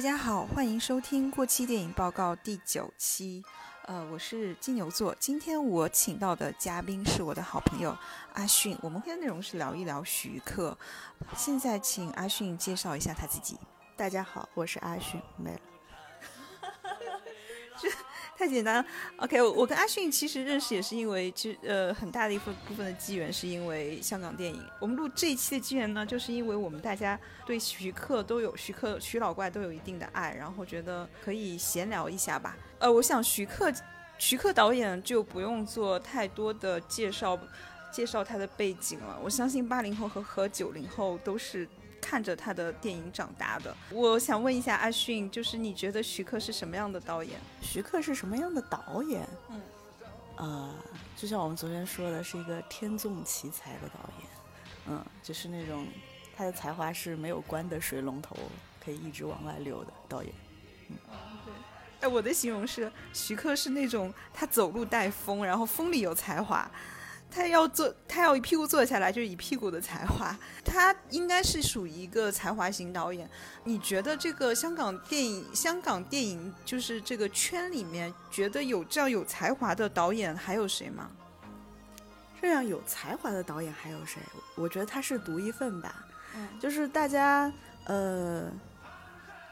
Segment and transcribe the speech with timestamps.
[0.00, 3.44] 大家好，欢迎收听过期电影报告第九期。
[3.84, 7.94] 呃，我是金牛座，今天我请到的嘉宾是我的好朋友
[8.32, 8.74] 阿迅。
[8.80, 10.74] 我们今天内容是聊一聊徐克。
[11.36, 13.58] 现在请阿迅介绍一下他自己。
[13.94, 15.60] 大家好，我是阿迅，没了。
[18.40, 18.86] 太简单了。
[19.18, 24.64] OK，我跟阿迅其实认识也是因为，其实呃很大的一部部分的机缘是因为香港电影。
[24.80, 32.56] 我们录这一期的机缘呢，就是因为我们大家对徐克都有徐克徐老怪都有一定的爱，然后觉得可以闲聊一下吧。
[32.78, 33.70] 呃，我想徐克
[34.16, 37.38] 徐克导演就不用做太多的介绍，
[37.92, 39.20] 介绍他的背景了。
[39.22, 41.68] 我相信八零后和和九零后都是。
[42.00, 47.38] 看着他的电影长大的，我想问一下阿迅，就是你觉得徐克是什么样的导演？
[47.60, 49.28] 徐克是什么样的导演？
[49.48, 49.60] 嗯，
[50.36, 50.74] 呃，
[51.16, 54.28] 就像我们昨天说的，是一个天纵奇才的导演，
[54.88, 55.86] 嗯，就是那种
[56.36, 58.36] 他的才华是没有关的水龙头，
[58.84, 60.32] 可以一直往外流的导演。
[60.88, 60.96] 嗯，
[61.44, 61.52] 对。
[62.00, 66.70] 哎，我的形容是，徐克是那种他走路带风，然后风里有才华。
[67.30, 70.36] 他要坐，他要一屁股坐下来，就是一屁股的才华。
[70.64, 73.28] 他应该是属于一个才华型导演。
[73.64, 81.10] 你觉得这个香港电影，香港电影就是这个圈里面，觉得有这样有才华的导演还有谁吗？
[82.40, 84.20] 这样有才华的导演还有谁？
[84.56, 86.04] 我觉得他是独一份吧。
[86.34, 87.52] 嗯，就是大家
[87.84, 88.50] 呃。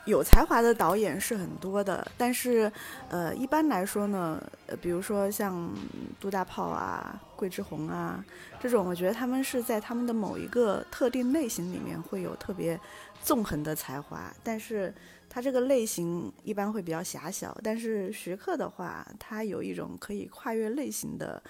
[0.09, 2.73] 有才华的导演是很多的，但是，
[3.11, 5.71] 呃，一般来说呢，呃，比如说像
[6.19, 8.25] 杜大炮啊、桂志红啊
[8.59, 12.81] 这种，我觉得他们是在他们的某一个特定类型里面会有特别
[13.23, 14.95] 纵横的才华，但是
[15.29, 17.55] 他这个类型一般会比较狭小。
[17.63, 21.43] 但是徐克的话，他有一种可以跨越类型的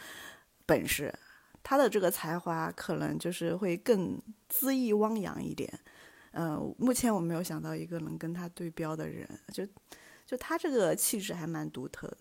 [0.67, 1.15] 本事，
[1.63, 4.21] 他的这个才华可能就是会更
[4.51, 5.73] 恣意汪洋一点。
[6.33, 9.67] 嗯，目前我没有想到一个能跟他对标的人，就
[10.27, 12.19] 就他这个气质还蛮独特的。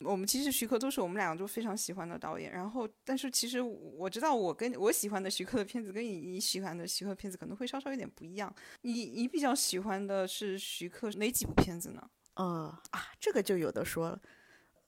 [0.00, 8.54] 我们其实徐克都是我们两个都非常喜欢的导演，然后但是其实我知道我跟我喜欢的徐克的片子跟你你喜欢的徐克片子可能会稍稍有点不一样。
[8.82, 12.10] 你你比较喜欢的是徐克哪几部片子呢？
[12.34, 14.20] 呃啊，这个就有的说了。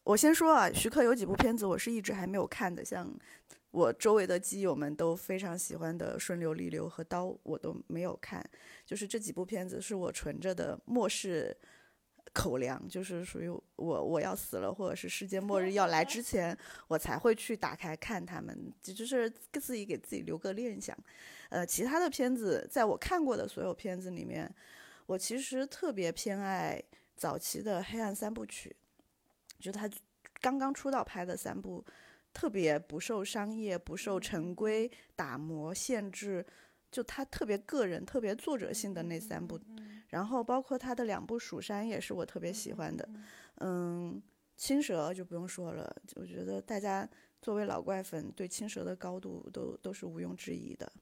[0.04, 3.10] 我先说啊，徐克有几部片子我是一直还没有看的，像。
[3.70, 8.42] 我周围的基友们都非常喜欢的《顺流逆流》和《刀》，我都没有看。
[8.86, 11.54] 就是这几部片子是我存着的末世
[12.32, 16.56] 口粮，就是属于我我要死了或者是世界末日要来之前，
[16.88, 20.96] 我才会去打开看他们，就是自己给自己留个念想。
[21.50, 24.50] 呃，其他的片子，在我看过的所有片子里面，
[25.04, 26.82] 我其实特别偏爱
[27.16, 28.74] 早期的《黑暗三部曲》，
[29.62, 29.90] 就他
[30.40, 31.84] 刚刚出道拍的三部。
[32.32, 36.46] 特别不受商业、不受陈规打磨限制，
[36.90, 39.58] 就他特别个人、特别作者性的那三部，
[40.08, 43.08] 然后包括他的两部《蜀山》也是我特别喜欢的。
[43.56, 44.22] 嗯，
[44.56, 47.08] 青蛇就不用说了，我觉得大家
[47.42, 50.92] 作为老怪粉对青蛇的高度都都是毋庸置疑的。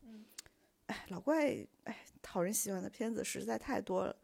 [0.87, 4.17] 哎，老怪，哎，讨人喜欢的片子实在太多了，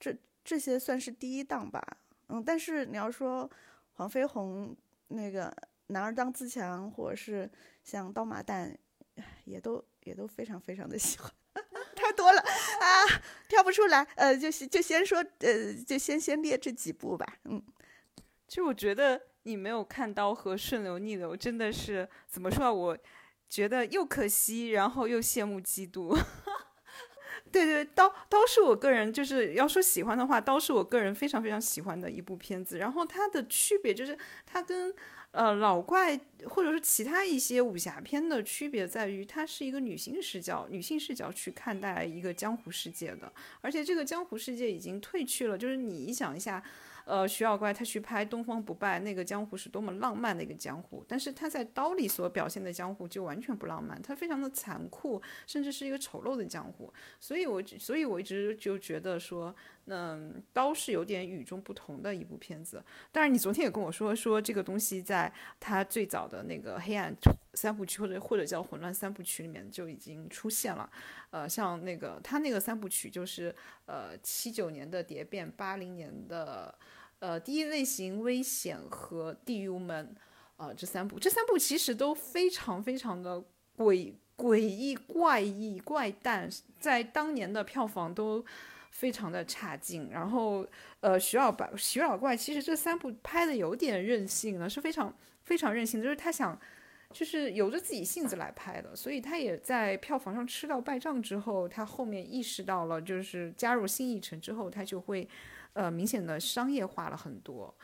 [0.00, 1.80] 这这些算是第一档吧。
[2.28, 3.48] 嗯，但是你要说
[3.92, 4.74] 黄飞鸿
[5.06, 5.54] 那个。
[5.88, 7.50] 男儿当自强，或者是
[7.84, 8.74] 像刀马旦，
[9.44, 11.30] 也都也都非常非常的喜欢，
[11.94, 12.86] 太多了啊，
[13.48, 14.02] 挑不出来。
[14.16, 17.26] 呃，就就先说，呃，就先先列这几部吧。
[17.44, 17.62] 嗯，
[18.48, 22.72] 其实我觉得你没有看刀和顺流逆流，真的是怎么说啊？
[22.72, 22.98] 我
[23.50, 26.18] 觉得又可惜，然后又羡慕嫉妒。
[27.52, 32.78] 对对，刀刀是我个人就是要说喜欢的话，刀是我个人非常非常喜欢的一部片子。
[32.78, 34.94] 然后它的区别就是它跟。
[35.32, 46.62] 呃，老怪或者是其他一些武侠片的区别在于，它是一个女性视角、女性视角去看待一个江湖世界的，而且这个江湖世界已经褪去了，就是你想一下。
[47.04, 56.92] 呃，徐小怪他去拍《东方不败》，那个江湖是多么浪漫的一个江湖，但是他在刀里所表现的江湖就完全不浪漫，他非常的残酷，甚至是一个丑陋的江湖。
[57.18, 59.52] 所以，我所以我一直就觉得说，
[59.86, 62.82] 嗯，都是有点与众不同的一部片子。
[63.10, 67.14] 当然，你昨天也跟我说，说这个东西在他最早的那个黑暗
[67.54, 70.90] 三部曲或者或者叫混乱三部曲里面就已经出现了。
[71.30, 73.54] 呃，像那个他那个三部曲就是
[73.86, 76.74] 呃七九年的蝶变，八零年的。
[77.18, 80.12] 呃，第一类型危险和地狱门，
[80.56, 83.40] 啊，这三部，这三部其实都非常非常的
[83.76, 86.50] 诡诡异、怪异、怪诞，
[86.80, 88.44] 在当年的票房都
[88.92, 90.08] 非常的差劲。
[90.12, 90.64] 然后，
[91.00, 95.12] 呃，徐老白、徐老怪其实这三部拍的有点任性了，是非常
[95.42, 96.56] 非常任性的，就是他想
[97.10, 105.28] 就是由着自己性子来拍的，所以他也在票房上吃到败仗之后，他后面意识到了，就是加入新艺城之后，他就会，
[105.72, 107.74] 呃，明显的商业化了很多，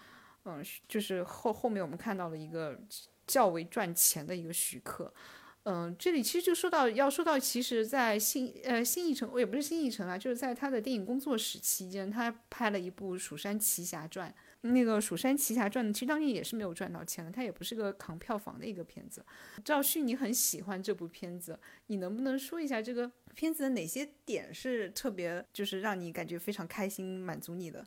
[0.45, 2.79] 嗯，就是后后面我们看到了一个
[3.27, 5.13] 较为赚钱的一个徐克。
[5.71, 14.31] 嗯，这里其实就说到，要说到，其实，在新呃新艺城，我也不是新艺城啊，就是在他的电影工作室期间，他拍了一部《蜀山奇侠传》。
[14.63, 19.23] 那个《蜀山奇侠传》其实当年也是没有赚到钱的，它也不是个扛票房的一个片子。
[19.63, 27.87] 赵旭，你很喜欢这部片子，你能不能说一下这个片子的哪些点是特别，就是让你感觉非常开心、满足你的？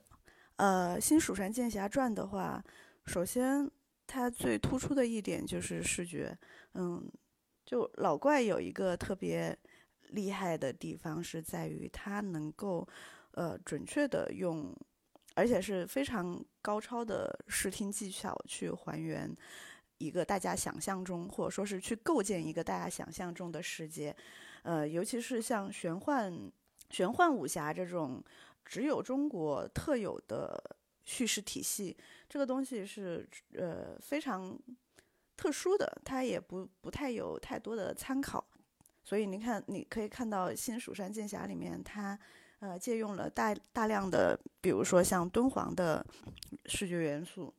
[0.57, 2.63] 呃，《新蜀山剑侠传》的话，
[3.07, 3.67] 首先
[4.05, 6.37] 它最突出的一点就是视觉，
[6.75, 7.11] 嗯。
[7.65, 9.57] 就老怪有一个特别
[10.09, 12.85] 厉害的地方，是在于它能够，
[13.31, 14.75] 呃，准确的用，
[15.35, 19.33] 而且是非常高超的视听技巧去还原
[19.99, 24.13] 一个大家想象中，或者说是去构建一个大家想象中的世界。
[24.63, 26.51] 呃，尤其是像玄幻、
[26.89, 28.21] 玄幻武侠这种
[28.65, 30.75] 只有中国特有的
[31.05, 31.95] 叙事体系，
[32.27, 34.59] 这个东西是呃非常。
[35.41, 38.45] 特殊的，它也不不太有太多的参考，
[39.03, 42.17] 所以你看，你可以看到《新蜀山剑侠》里面，它
[42.59, 46.05] 呃借用了大大量的，比如说像敦煌的
[46.67, 47.51] 视觉元素，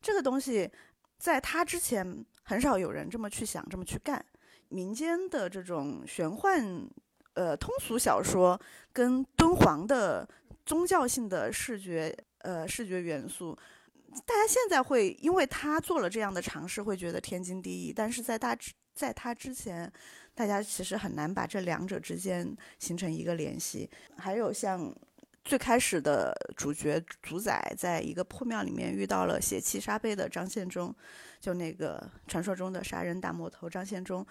[0.00, 0.70] 这个东西
[1.18, 4.24] 在它之前很少有人这么去想，这么去干。
[4.70, 6.88] 民间的这种玄幻
[7.34, 8.58] 呃通俗小说
[8.94, 10.26] 跟敦煌的
[10.64, 13.54] 宗教性的视觉呃视觉元素。
[14.26, 17.92] 大家现在会因为他做了这样的尝试，会觉得天经地义。
[17.94, 19.90] 但是在他之在他之前，
[20.34, 23.88] 大家其实很难把这两者之间形成一个联系。
[24.16, 24.92] 还有像
[25.44, 30.94] 最开始的主角主宰，在一个破庙里面遇到了血气杀背的张献忠，
[31.40, 34.26] 就那个传说中的杀人大魔头张献忠，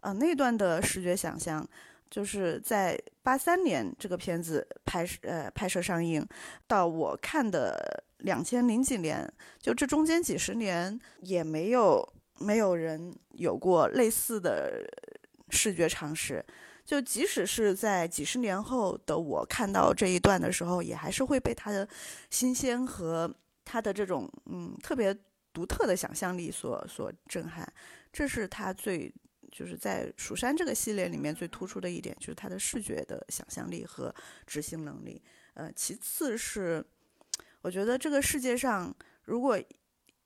[0.00, 1.66] 啊，那段的视觉想象。
[2.10, 6.24] 就是在八三年这个片子拍摄呃拍摄上映，
[6.68, 12.06] 到我看的两千零几年，就这中间几十年也没有
[12.40, 14.84] 没有人有过类似的
[15.48, 16.44] 视觉尝试。
[16.84, 21.88] 就即使是在几十年后的我看到这一段的时候，也还是会被他的
[22.28, 23.32] 新鲜和
[23.64, 25.16] 他的这种嗯特别
[25.52, 27.66] 独特的想象力所所震撼。
[28.12, 29.12] 这是他最。
[29.52, 34.12] 就是在蜀山这个系列里面最突出的一点，就是他的视觉的想象力和
[34.48, 35.22] 执行能力。
[35.52, 36.84] 呃，其次是，
[37.64, 38.94] 我觉得这个世界上，
[39.24, 39.58] 如果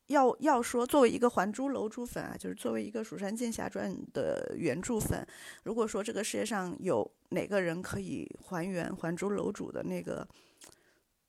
[0.09, 5.25] 要要说作为一个《还珠楼主》粉啊，就是作为一个《蜀山剑侠传》的原著粉，
[5.63, 10.27] 如果说这个世界上有哪个人可以还原《还珠楼主》的那个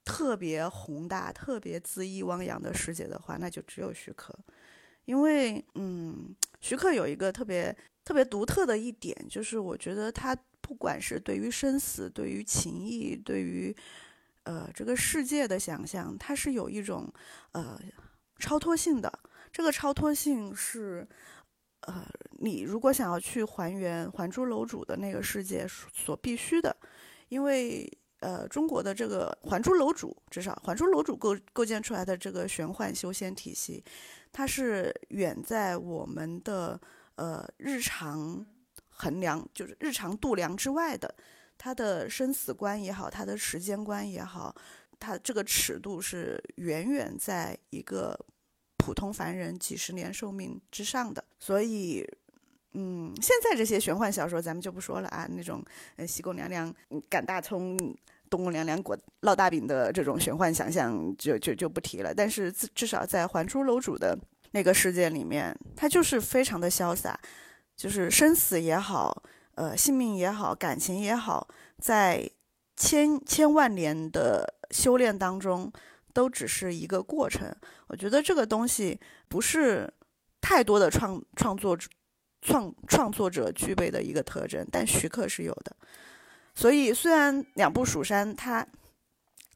[0.04, 4.34] 特别宏大、特别恣意汪洋的世界的话，那就只有徐克。
[5.06, 13.76] 因为，嗯，徐克有一个特别特别独特的一点，就是我觉得他不管是对于生死、对于情谊、对于，
[14.50, 17.08] 呃，这个世界的想象，它是有一种，
[17.52, 17.80] 呃，
[18.40, 19.20] 超脱性的。
[19.54, 21.08] 这个超脱性是，
[21.82, 22.04] 呃，
[22.40, 26.76] 你如果想要去还原《还珠楼主》的那个世界所必须的，
[27.28, 27.88] 因为，
[28.22, 33.84] 呃，中国的这个《还珠楼主》，至少《还珠楼主》构构建出来的这个玄幻修仙体系。
[34.32, 36.82] 它是远在我们的
[37.18, 38.44] 呃日常
[38.90, 41.14] 衡量，就是日常度量之外的。
[41.60, 44.56] 他的生死观也好，他的时间观也好，
[45.00, 48.20] 他这个尺度是远远在一个
[48.78, 51.24] 普通凡人几十年寿命之上的。
[51.38, 52.04] 所以，
[52.74, 55.64] 嗯，现在这些玄幻小说咱们就不说了啊，那种
[55.98, 56.74] 呃西宫娘娘
[57.08, 57.78] 赶大葱。
[58.32, 64.16] 东宫娘娘裹烙大饼的这种玄幻想象就就就不提了，但是至至少在《还珠楼主》的
[64.52, 67.20] 那个世界里面，他就是非常的潇洒，
[67.76, 69.24] 就是生死也好，
[69.60, 71.46] 呃，性命也好，感情也好，
[71.80, 72.32] 在
[72.78, 75.70] 千千万年的修炼当中，
[76.14, 77.54] 都只是一个过程。
[77.88, 78.98] 我觉得这个东西
[79.28, 79.94] 不是
[80.40, 81.78] 太多的创创作
[82.42, 85.76] 创创作者具备的一个特征，但徐克是有的。
[86.56, 88.66] 所以，虽然两部《蜀山》它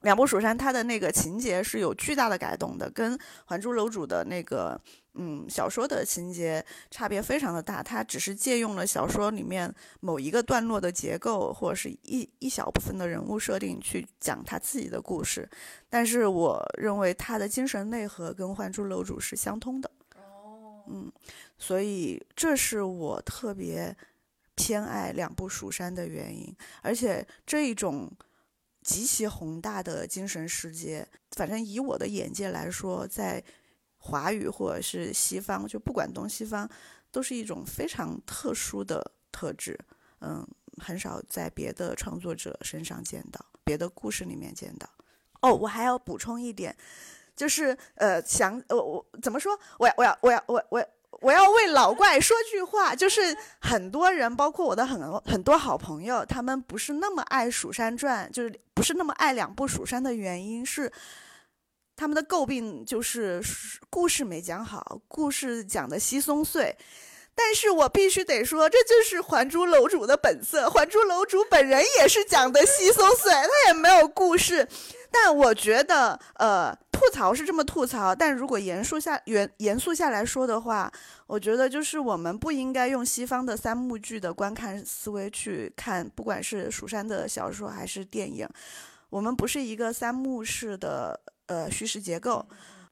[0.01, 4.77] 两部《蜀山》它的那个情节是有巨大的改动的，跟《还珠楼主》的那个
[5.15, 7.84] 嗯小说的情节差别非常的大。
[7.84, 15.50] 它只是借用了小说里面某一个段落的结构，或者是一一小部分的人物设定去讲他自己的故事。
[15.89, 19.91] 但是，我认为他的精神内核跟《还珠楼主》是相通的。
[20.15, 21.12] 哦，嗯，
[21.58, 23.96] 所以这是我特别。
[24.55, 28.08] 偏爱两部《蜀山》的原因，而且这一种
[28.84, 33.43] 极其宏大的精神世界，反正以我的眼界来说，在
[34.05, 36.69] 华语或者是西方，就不管东西方，
[37.10, 39.79] 都是一种非常特殊的特质，
[40.19, 40.45] 嗯，
[40.77, 44.86] 很少在别的创作者身上见到，别的故事里面见到。
[45.39, 46.75] 哦，我还要补充一点，
[47.33, 49.57] 就是呃，想我我怎么说？
[49.79, 50.86] 我要我要我要我我
[51.22, 60.91] 我要为老怪说句话，就是很多人，包括我的很很多好朋友，他们不是那么爱《蜀山传》，就是不是那么爱两部《蜀山》的原因是。
[61.96, 63.42] 他们的诟病就是
[63.90, 66.76] 故事没讲好，故事讲的稀松碎。
[67.36, 74.68] 但是我必须得说，这就是《还珠楼主》的本色，《还珠楼主》本人也是讲的稀松碎，他也没有故事。
[75.10, 80.92] 但我觉得，呃，吐槽是这么吐槽，但如果严肃下严严肃下来说的话，
[81.26, 88.48] 我觉得就是我们不应该用西方的三幕剧的观看思维去看，不管是蜀山的小说还是电影，
[89.10, 91.20] 我们不是一个三幕式的。
[91.48, 92.46] 呃，叙事结构，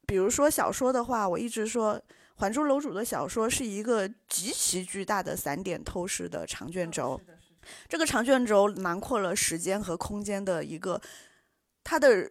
[0.05, 1.96] 比如说小说的话，我一直说
[2.36, 7.20] 《还珠楼主》的小说是一个极其巨大的散点透视的长卷轴。
[7.88, 11.00] 这个长卷轴囊括了时间和空间的一个，
[11.84, 12.29] 它的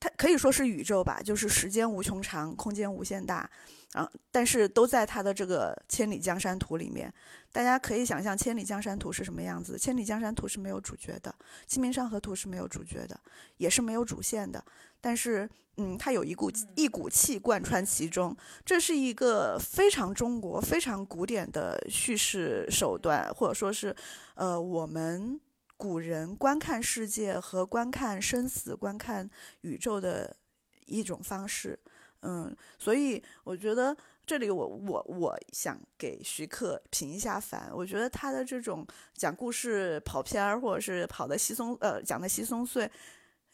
[0.00, 3.48] 它可以说是宇宙吧，就是时间无穷长，空间无限大。
[3.92, 7.12] 啊，但是都在他的这个《千里江山图》里面，
[7.50, 9.76] 大家可以想象《千里江山图》是什么样子。
[9.78, 11.34] 《千里江山图》是没有主角的，
[11.66, 13.18] 《清明上河图》是没有主角的，
[13.56, 14.62] 也是没有主线的。
[15.00, 23.96] 但是，嗯，它有一股一股气贯穿其中，这是一个非常中国、非常古典的叙事手段，或者说是，
[24.34, 25.40] 呃，我们
[25.78, 29.30] 古人观看世界和观看生死、观看
[29.62, 30.36] 宇宙的
[30.84, 31.78] 一种方式。
[32.22, 33.96] 嗯，所以我觉得
[34.26, 42.90] 这里我我我想给徐克平一下反，我觉得他的这种讲故事跑偏儿，或者是跑的稀松呃讲的稀松碎，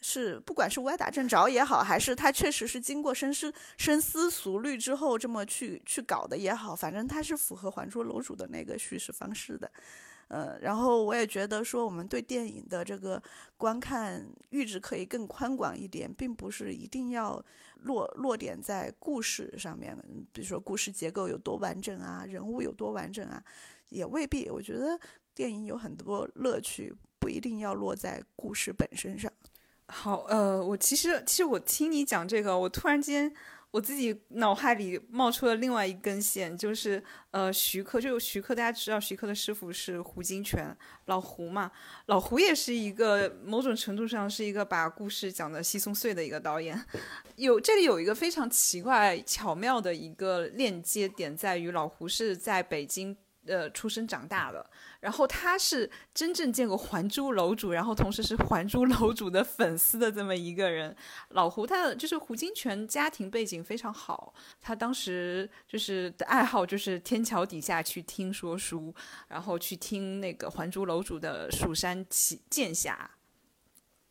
[0.01, 9.71] 是不管是歪打正着也好，还是他确实是经过深思深思熟虑之后这么去去搞的也好，反正他是符合《还珠楼主》的那个叙事方式的。
[10.27, 13.21] 呃，然后我也觉得说，我们对电影的这个
[13.57, 17.39] 观看阈值可以更宽广一点，并不是一定要
[17.85, 19.97] 落落点在故事上面。
[20.33, 23.43] 比如说故事结构有多完整啊，人物有多完整啊，
[23.89, 24.49] 也未必。
[24.49, 24.99] 我觉得
[25.33, 29.31] 电影有很多乐趣，不一定要落在故事本身上。
[29.87, 33.33] 好，呃，我其实其实我听你讲这个，我突然间。
[33.75, 40.73] 我自己脑海里冒出了另外一根线，就是呃，徐克，就徐克，大家知道徐克的师傅是胡金铨，
[41.07, 41.69] 老胡嘛，
[42.05, 46.81] 老胡也是一个某种程度上是一个把故事讲的稀松碎的一个导演。
[47.35, 53.13] 有这里有一个非常奇怪巧妙的一个链接点，在于老胡是在北京
[53.45, 54.69] 呃出生长大的。
[55.01, 60.95] 然后他是真正见过《还珠楼主》，然后同时是《还珠楼主》的粉丝的这么一个人。
[61.29, 68.93] 老胡他就是胡金铨家庭背景非常好，他当时就是的爱好就是天桥底下去听说书，
[69.27, 73.11] 然后去听那个《还珠楼主》的蜀山奇剑侠。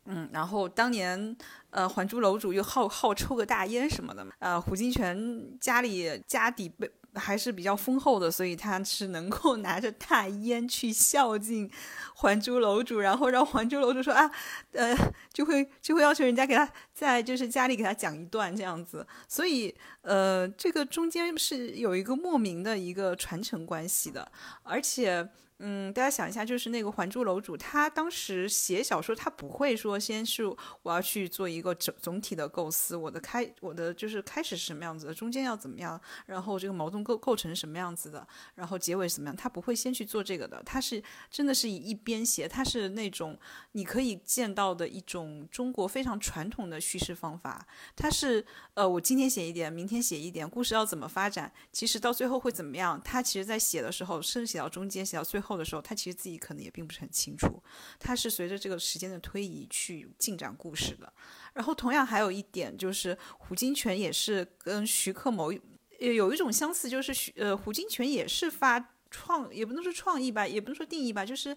[0.06, 1.36] 嗯，然后当年
[1.70, 6.88] 呃，《还珠楼主》又好好抽个大烟什么的嘛，呃，胡金铨家里家底背。
[7.14, 11.70] 还是比较丰厚的，所以他是能够 拿着大烟去孝敬
[12.14, 14.30] 还珠楼主，然后让还珠楼主说啊，
[14.72, 14.94] 呃，
[15.32, 24.30] 就会就会要求人家给他在就是家里给他讲一段这样子，所以呃，这个中间是有一个莫名的一个传承关系的，
[24.62, 25.28] 而且。
[25.58, 30.44] 嗯，大家想一下，就是那个《还珠楼主》，他当时写小说，他不会说先是
[30.82, 43.38] 我要去做一个总总体的构思，我的开我的就是开始是什么样子的，中间要怎么样，然后这个矛盾构构成什么样子的，然后结尾怎么样，他不会先去做这个的，他是真的是以一边写，他是那种
[43.72, 48.44] 你可以见到的一种中国非常传统的叙事方法，他是
[48.74, 55.43] 呃，我今天写一点，明天写一点，故事要怎么发展，其实到最后会怎么样，他其实在写的时候，甚至写到中间，写到最后。
[55.44, 57.62] 后的时候，他其实自己可能也并不是很清楚，
[57.98, 61.12] 他是随着这个时间的推移去进展故事的。
[61.52, 65.52] 然后同样还有一点就是，胡金铨也是跟徐克某
[66.00, 71.56] 有一种相似，就是徐呃胡金铨也是发创，也不能说创意吧，也不能说定义吧，就是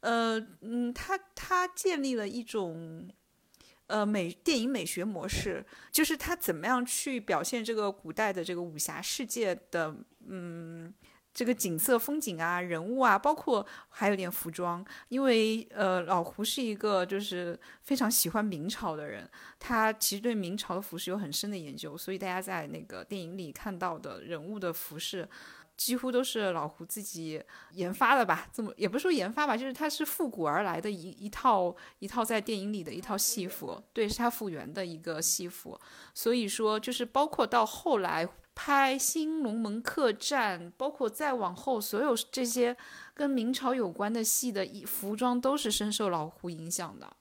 [0.00, 3.08] 呃嗯，他他建立了一种
[3.88, 9.96] 呃美电影美学模式，就是他怎么样去表现这个古代的这个武侠世界的
[10.28, 10.94] 嗯。
[11.34, 25.28] 这个景色、风景啊，人物啊，包括还有点服装，因为呃，老胡是一个就是非常喜欢明朝的人，他其实对明朝的服饰有很深的研究，所以大家在那个电影里看到的人物的服饰，
[25.76, 28.46] 几乎都是老胡自己研发的吧？
[28.52, 35.76] 这么也不是说研发吧，就是他是复古而来的一一套一套在电影里的一套戏服，对，是他复原的一个戏服，
[36.14, 38.28] 所以说就是包括到后来。
[38.54, 42.76] 拍《新龙门客栈》，包括再往后所有这些
[43.12, 47.16] 跟明朝有关的戏的服装都是深受老胡影响的。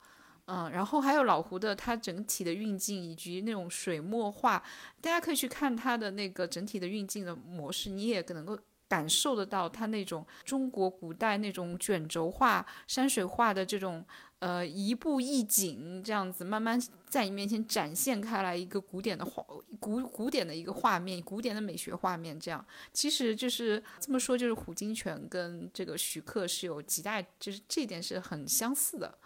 [0.45, 4.61] 嗯，然后还有老胡的他整体的运镜以及那种水墨画，
[4.99, 14.05] 大家可以去看他的那个整体的运镜的模式，你也能够感受得到他那种中国古代那种卷轴画、山水画的这种
[14.39, 19.43] 呃一步一景这样子慢慢在你面前展现开来一个古典的画
[19.79, 22.39] 古古典的一个画面，古典的美学画面。
[22.39, 29.17] 这样其实就是这么说，就是胡金铨跟这个徐克是有极大，就是这点是很相似的。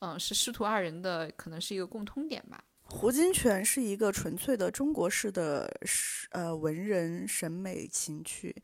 [0.00, 2.62] 嗯，是师徒二人的，可能是一个共通点吧。
[2.88, 5.68] 胡金铨是一个纯粹的中国式的
[6.30, 8.54] 呃文人审美情趣，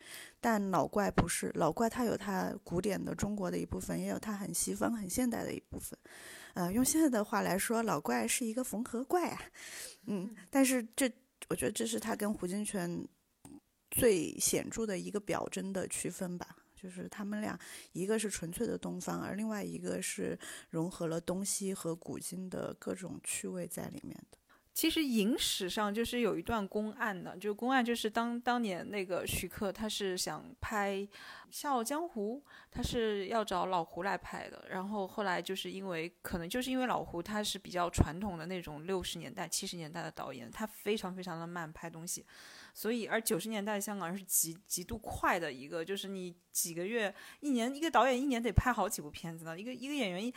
[0.43, 1.53] 但老怪不是。
[1.55, 5.97] 老怪它有它古典的中国的一部分，也有它很西方、很现代的一部分。
[6.55, 9.41] 呃，用现在的话来说，老怪是一个缝合怪啊。
[10.07, 11.11] 嗯，但是这
[11.49, 13.07] 我觉得这是他跟胡金铨
[13.91, 16.57] 最显著的一个表征的区分吧。
[16.75, 17.57] 就是他们俩，
[17.93, 20.37] 一个是纯粹的东方，而另外一个是
[20.69, 24.39] 融合了东西和古今的各种趣味在里面的。
[24.75, 30.97] 其实影史上就是有一段公案的，就公案就是当当年那个徐克他是想拍
[31.51, 42.25] 《笑傲江湖》，他是要找老胡来拍的，然后后来就是因为可能就是因为老胡他是比较传统的那种六十年代、七十年代的导演，他非常非常的慢拍东西。
[42.73, 49.61] 所以，而九十年代香港是极极度快的一个，就是你几个月、一年，一个导演一年得拍好几部片子呢。
[49.61, 50.33] 一个一个演员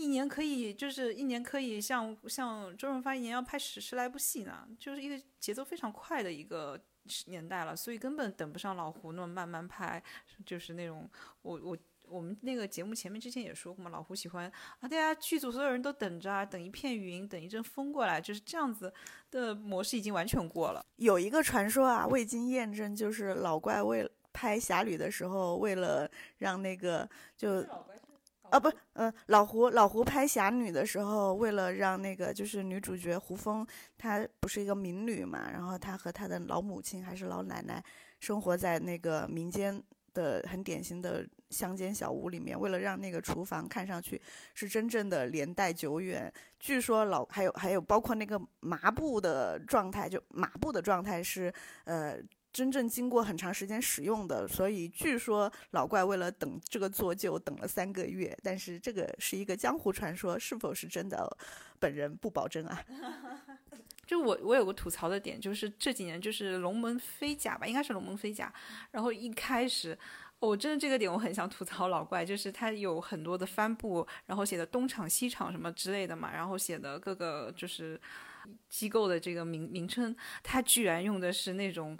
[0.00, 6.80] 一年可以，就是一年可以像像周润发一年要拍十十来部戏呢，就是一个节奏非常快的一个
[7.26, 7.76] 年代了。
[7.76, 10.02] 所以根本等不上老胡那么慢慢拍，
[10.46, 11.08] 就是那种
[11.42, 11.76] 我我。
[12.12, 18.92] 我们那个节目前面之前也说过嘛，老胡喜欢啊，大家剧组所有人都等着啊，等一片云，等一阵风过来，就是这样子
[19.30, 20.84] 的模式已经完全过了。
[20.96, 27.64] 有一个传说啊，未经验证，就是老怪为拍侠侣的时候，为了让那个就
[28.50, 37.82] 啊不，嗯，老胡老胡拍侠女的时候，为了让那个就是女主角胡枫，她不是一个民女嘛，然后她和她的老母亲还是老奶奶
[38.18, 39.82] 生活在那个民间。
[40.12, 44.20] 的很典型的乡间小屋里面，为了让那个厨房看上去
[44.54, 52.16] 是真正的年代久远，据说老还有还有包括那个麻布的状态，就麻布的状态是呃
[52.52, 61.36] 真正经过很长时间使用的，所以据说老怪为了等这个做旧等了三个月，但是这个是一个江湖传说，是否是真的，
[61.78, 62.82] 本人不保证啊。
[64.06, 68.52] 就我我有个吐槽的点，就是这几年就是龙门飞甲吧，应该是龙门飞甲。
[68.90, 69.96] 然后一开始，
[70.40, 78.00] 我真的这个点我很想吐槽老怪，就是他有很多的帆布，然后写的东厂西厂什么之类的嘛，然后写的各个就是
[78.68, 81.96] 机构的这个名名称，他居然用的是那种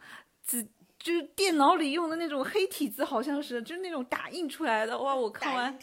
[0.50, 0.66] 字，
[0.98, 4.98] 就是电脑里用的那种黑体字，好像是就是那种打印出来的。
[4.98, 5.78] 哇，我看完，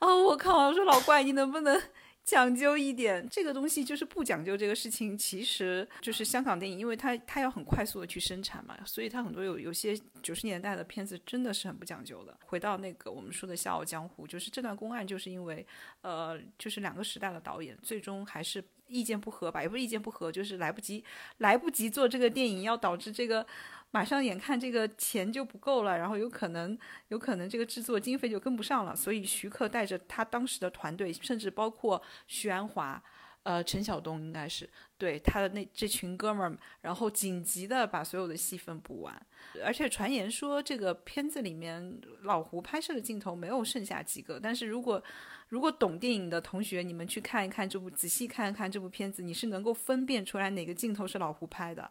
[0.00, 1.80] 哦，我看完我说老怪，你能不能？
[2.22, 12.38] 讲究一点，这个东西就是不讲究这个事情，其实就是香港电影，因为它它要很快速的去生产嘛，所以它很多有有些九十年代的片子真的是很不讲究的。
[12.44, 15.66] 回到那个我们说的《笑傲江湖》，就是这段公案，就是因为
[16.02, 21.02] 呃，就是两个时代的导演最终还是意见不合吧，也不是意见不合，就是来不及
[21.38, 23.44] 来不及做这个电影，要导致这个。
[23.92, 33.02] 马上眼看这个钱就不够了，然后有可能有可能这个制作经费就跟不上了，所以徐克带着他当时的团队，甚至包括徐安华、
[33.42, 39.26] 呃陈晓东，应该是对他的那这群哥们儿，然后紧急的把所有的戏份补完。
[39.64, 45.02] 而且传言说这个片子里面老胡拍摄的镜头没有剩下几个，但是如果
[45.48, 51.90] 如果懂电影的同学，你们去看一看这部，仔细看一看这部片子，你是能够分辨出来哪个镜头是老胡拍的。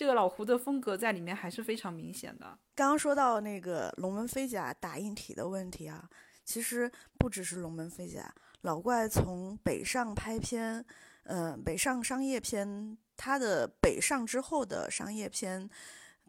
[0.00, 2.58] 这个老胡的风格在里面还是非常明显的。
[2.74, 6.08] 刚刚说到那个龙门飞甲打印体的问题啊，
[6.42, 10.82] 其实不只是龙门飞甲，老怪从北上拍片，
[11.24, 15.68] 呃，北上商业片，他的北上之后的商业片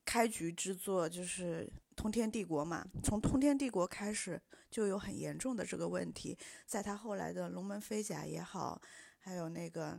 [0.04, 2.86] 开局之作就是《通天帝国》嘛。
[3.02, 8.82] 从《通天帝国》开始就有很严重的这个问题，在他后来的龙门飞甲也好，
[9.18, 9.98] 还有那个。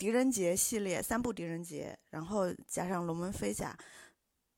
[0.00, 3.76] 狄仁杰系列三部狄仁杰，然后加上龙门飞甲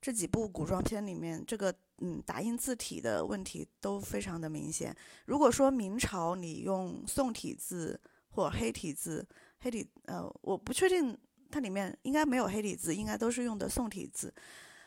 [0.00, 4.96] 这几部古装片里面，这个嗯打印字体的问题都非常的明显。
[5.26, 9.26] 如果说明朝你用宋体字或黑体字，
[9.58, 11.18] 黑体呃我不确定
[11.50, 14.32] 它里面应该没有黑体字，应该都是用的宋体字。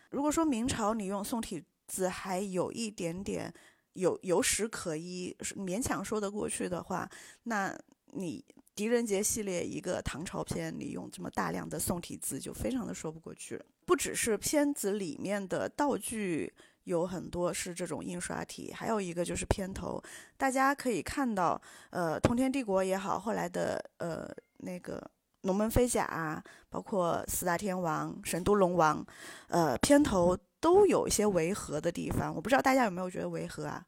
[0.09, 3.53] 如果说明朝你用宋体字还有一点点
[3.91, 7.09] 有有史可依，勉强说得过去的话，
[7.43, 7.77] 那
[8.13, 8.45] 你。
[8.75, 13.65] 狄仁杰系列一个唐朝片里用这么大量的宋体字，就非常的说不过去了。
[13.85, 20.03] 不只是片子里面的道具有很多是这种印刷体，还有一个就是片头，
[20.35, 21.59] 大家可以看到，
[21.91, 25.01] 呃，通天帝国也好，后来的呃那个
[25.43, 29.05] 龙门飞甲啊，包括四大天王、神都龙王，
[29.47, 32.35] 呃，片头都有一些违和的地方。
[32.35, 33.85] 我不知道大家有没有觉得违和啊？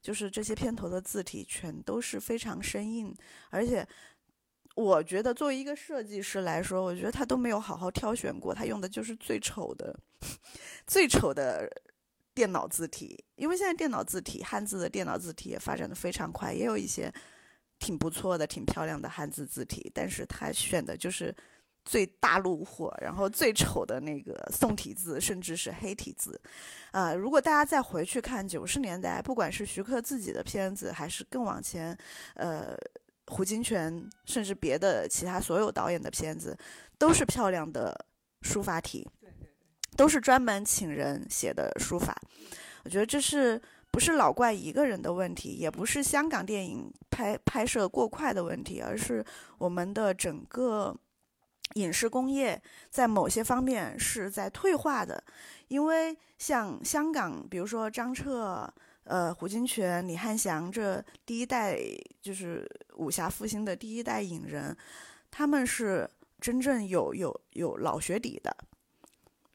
[0.00, 3.14] 就是这些片头的字体全都是非常生硬，
[3.50, 3.86] 而且。
[4.74, 9.94] 我觉得作为一个设计师来说，我觉得他都没有好好挑选过，他用的就是最丑的、
[10.86, 11.70] 最丑的
[12.32, 13.22] 电脑字体。
[13.36, 17.12] 因为现在电脑字体、汉字的电脑字体也发展的非常快，也有一些
[17.78, 21.34] 挺不错的、挺漂亮的汉字字体，但是他选的就是
[21.84, 26.40] 最大路货，然后最丑的那个宋体字，甚至是黑体字。
[26.92, 31.94] 啊，如果大家再回去看九十年代，不管是徐克自己的片子，还是更往前，
[32.36, 32.74] 呃。
[33.32, 36.56] 胡金铨，甚至别的其他所有导演的片子，
[36.98, 38.06] 都是漂亮的
[38.42, 39.08] 书法体，
[39.96, 42.14] 都是专门请人写的书法。
[42.84, 49.24] 我觉得这是不是老怪一个人的问题，也不是香港电影拍拍摄过快的问题，而是
[49.56, 50.94] 我们的整个
[51.74, 55.24] 影视工业在某些方面是在退化的。
[55.68, 58.72] 因为像香港，比如说张彻。
[59.04, 61.78] 呃，胡金铨、李翰祥这第一代
[62.20, 64.76] 就是武侠复兴的第一代影人，
[65.30, 66.08] 他们是
[66.40, 68.56] 真正有有有老学底的。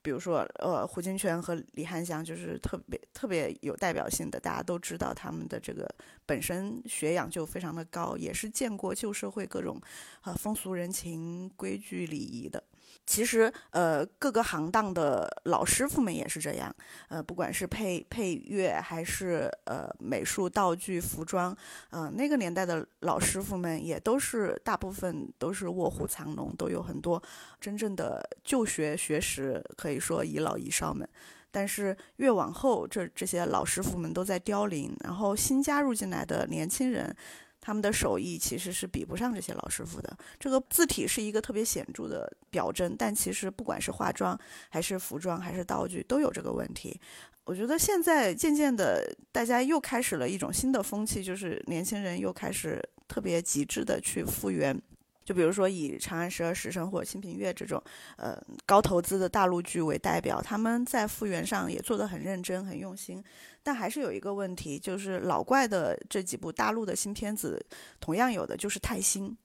[0.02, 5.86] 比如说，呃，胡金铨和李翰祥就是特别特别有代表性的，大家都知道他们的这个
[6.26, 9.82] 本身学养就非常的高，也是见过旧社会各种
[10.22, 12.64] 呃风俗人情、规矩礼仪的。
[13.08, 16.76] 其实，呃，各个行当的老师傅们也是这样，
[17.08, 21.56] 呃，不管是配配乐还是呃美术道具、服装，
[21.91, 27.22] 嗯，那个年代的老师傅们也都是大部分都是卧虎藏龙，都有很多
[27.62, 31.08] 真正的就学学识，可以说遗老遗少们。
[31.50, 37.15] 但是越往后，这这些老师傅们都在凋零，然后新加入进来的年轻人。
[37.67, 40.17] 他们的手艺其实是比不上这些老师傅的。
[40.39, 46.97] 这个字体是一个特别显著的表征，但其实不管是化妆还是服装还是道具都有这个问题。
[47.43, 54.82] 我觉得现在渐渐的，大家又开始了一种新的风气，就是年轻人又开始特别极致的去复原。
[55.25, 57.84] 就比如说以《长安十二时辰》或者《清平乐》这种，
[58.15, 63.21] 呃，高投资的大陆剧为代表，他们在复原上也做得很认真、很用心。
[63.67, 67.62] 但还是有一个问题，就是老怪的这几部大陆的新片子，
[67.99, 69.38] 同样有的就是太新。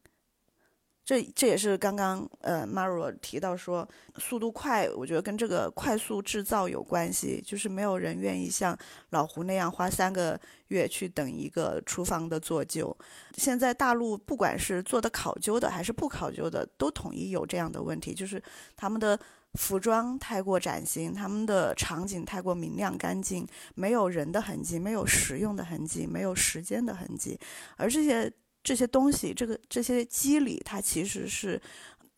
[1.05, 8.79] 这这也是刚刚呃 Maro 提到说速度快，我觉得跟这个快速制造有关系，就是没有人愿意像
[9.11, 12.97] 老胡那样花三个月去等一个厨房的做旧。
[13.37, 18.41] 现在大陆不管是做的考究的还是不考究的，都统一有这样的问题，就是
[18.77, 19.19] 他们的
[19.55, 27.39] 服装太过崭新，他们的场景太过明亮干净，没有人的痕迹，没有实用的痕迹，没有时间的痕迹，
[27.77, 28.33] 而这些。
[28.65, 31.61] 这些东西，这个这些机理，它其实是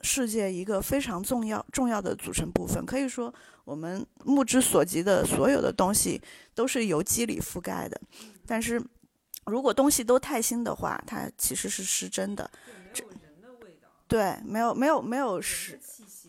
[0.03, 2.85] 世界一个非常重要重要的组成部分。
[2.85, 3.33] 可以说，
[3.65, 6.21] 我们目之所及的所有的东西
[6.55, 7.99] 都是由机理覆盖的。
[8.47, 8.79] 但是，
[9.47, 12.51] 如果东西都太新的话，它其实是失真的。
[14.07, 15.81] 对，没有没有没有使，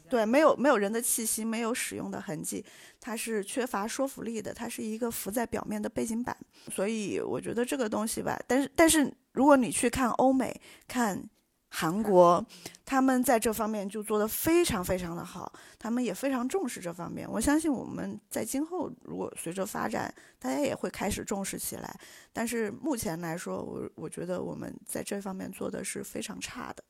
[0.10, 2.64] 对，没有没有人的气息，没有使用的痕迹。
[3.00, 6.36] 它是缺乏说服力的，它是一个浮在表面的背景板，
[6.72, 11.24] 所以我觉得这个东西吧，但是但是如果你去看欧美、看
[11.70, 12.44] 韩国，
[12.86, 17.30] 他们在这方面就做得非常非常的好，他们也非常重视这方面。
[17.30, 22.00] 我相信我们在今后如果随着发展，大家也会开始重视起来。
[22.32, 26.84] 但是目前来说，我我觉得我们在这方面做的是非常差的。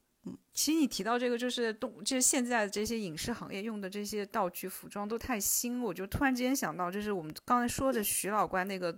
[0.53, 8.97] 其实你提到这个，就是动，就是现在这些影视行业用的这些道具、服装都太新，我就突然之间想到，就是我们刚才说的徐老官那个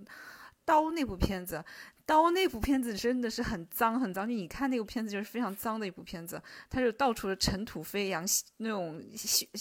[0.64, 1.64] 刀那部片子，
[2.06, 8.26] 刀那部片子真的是很脏很脏，就你看那部片子就是非常脏的一部片子，它就到处的尘土飞扬，
[8.58, 9.04] 那种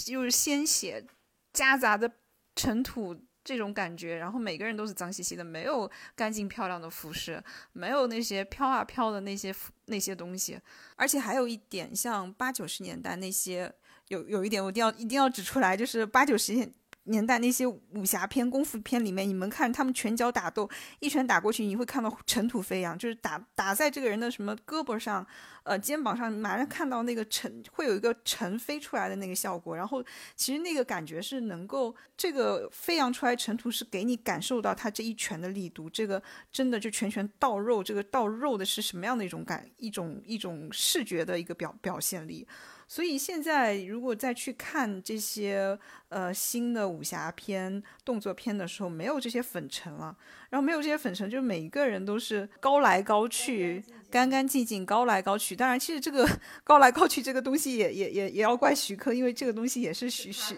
[0.08, 1.04] 又是鲜血
[1.52, 2.10] 夹杂的
[2.54, 3.16] 尘土。
[3.46, 7.40] 这种感觉，然后每个人都是脏兮兮的，没有干净漂亮的服饰，
[7.72, 9.54] 没有那些飘啊飘的那些
[9.84, 10.60] 那些东西，
[10.96, 13.72] 而且还有一点，像八九十年代那些
[14.08, 16.68] 有有一点我一定要一定要指出来，就是八九十年
[17.06, 20.68] 年代那些武侠片、功夫片里面，你们看他们拳脚打斗，
[21.00, 25.26] 一拳打过去，你会看到尘土飞扬，就是打打在这个人的什么胳膊上、
[25.64, 29.76] 呃肩膀上，马上看到那个尘会有一个尘飞出来的那个效果。
[29.76, 42.46] 然后其实那个感觉是能够，这个飞扬出来尘土是给你感受到他这一拳的力度，这个真的就拳拳到肉，这个到肉的是什么样的一种感，一种一种视觉的一个表表现力。
[42.88, 50.16] 所以现在如果再去看这些呃新的武侠片、动作片的时候，没有这些粉尘了，
[50.50, 55.56] 然后没有这些粉尘，就是每一个人都是高来高去、干干净净、高来高去。
[55.56, 56.28] 当然，其实这个
[56.62, 60.56] 高来高去这个东西也也也也要怪徐克，因为这个东西也是徐徐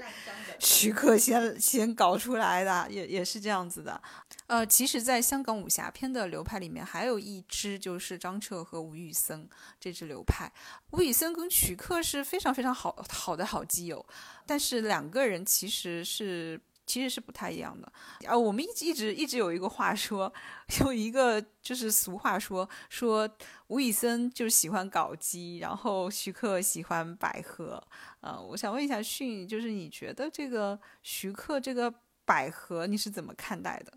[0.59, 4.01] 徐克先先搞出来的，也也是这样子的。
[4.49, 9.47] 呃，其实，在香港武侠片的流派里面，还有一支就是张彻和吴宇森
[9.79, 10.51] 这支流派。
[10.93, 14.05] 吴宇森跟徐克是非常非常好好的好基友，
[14.47, 17.93] 但是两个人其实是其实是不太一样的。
[18.27, 20.33] 啊，我们一直一直一直有一个话说，
[20.81, 23.29] 有一个就是俗话说，说
[23.69, 27.81] 吴宇森就是喜欢搞基，然后徐克喜欢百合。
[28.21, 31.93] 啊，我想问一下迅，就是你觉得这个徐克这个
[32.25, 33.93] 百合你是怎么看待的？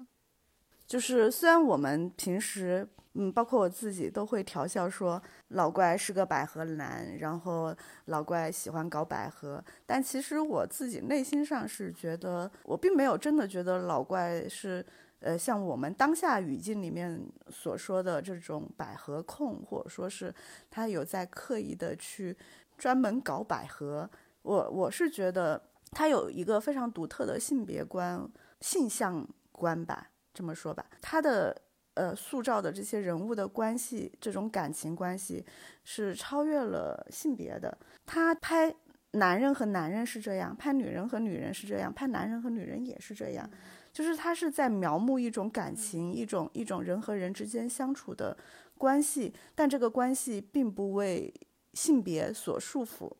[0.91, 7.73] 就是虽然我们平时，嗯，包括我自己都会调笑说老怪是个百合男，然后
[8.07, 14.85] 老怪喜欢搞百合，但其实我自己内心上是觉得，我并没有真的觉得老怪是，
[15.21, 20.35] 呃，像我们当下语境里面所说的这种百合控，或者说是
[20.69, 22.35] 他有在刻意的去
[22.77, 24.09] 专门搞百合。
[24.41, 30.10] 我我是觉得他有一个非常独特的性别观、性向观吧。
[30.33, 31.55] 这么说吧，他的
[31.95, 35.45] 呃塑造的这些人物的关系，这种感情关系
[35.83, 37.77] 是超越了性别的。
[38.05, 38.73] 他拍
[39.11, 43.49] 男人和男人是这样，拍女人和女人是这样，拍男人和女人也是这样，
[43.91, 48.37] 就是他是在描摹一种感情，一种一种人和人之间相处的
[48.77, 51.33] 关系，但这个关系并不为
[51.73, 53.11] 性别所束缚，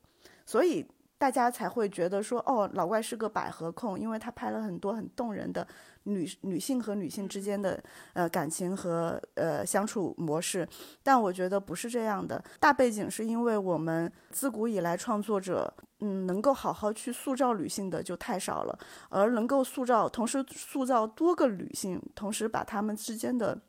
[0.45, 0.85] 所以
[1.17, 5.67] 大家才会觉得说，哦，老怪是个百合控，因为他拍了很多很动人的。
[6.03, 7.81] 女女性和女性之间的
[8.13, 10.67] 呃感情和呃相处模式，
[11.03, 12.43] 但我觉得不是这样的。
[12.59, 23.59] 大背景是因为我们自古以来创作者，嗯，能够好好去塑造女性的就太少了，而能够塑造同时塑造多个女性，同时把她们之间的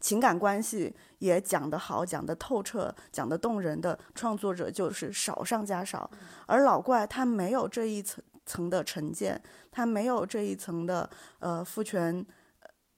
[0.00, 6.10] 情感关系也讲得好、讲得透彻、讲得动人的创作者就是少上加少。
[6.46, 8.22] 而老怪他没有这一层。
[8.46, 9.38] 层的成见，
[9.70, 12.24] 他没有这一层的呃父权，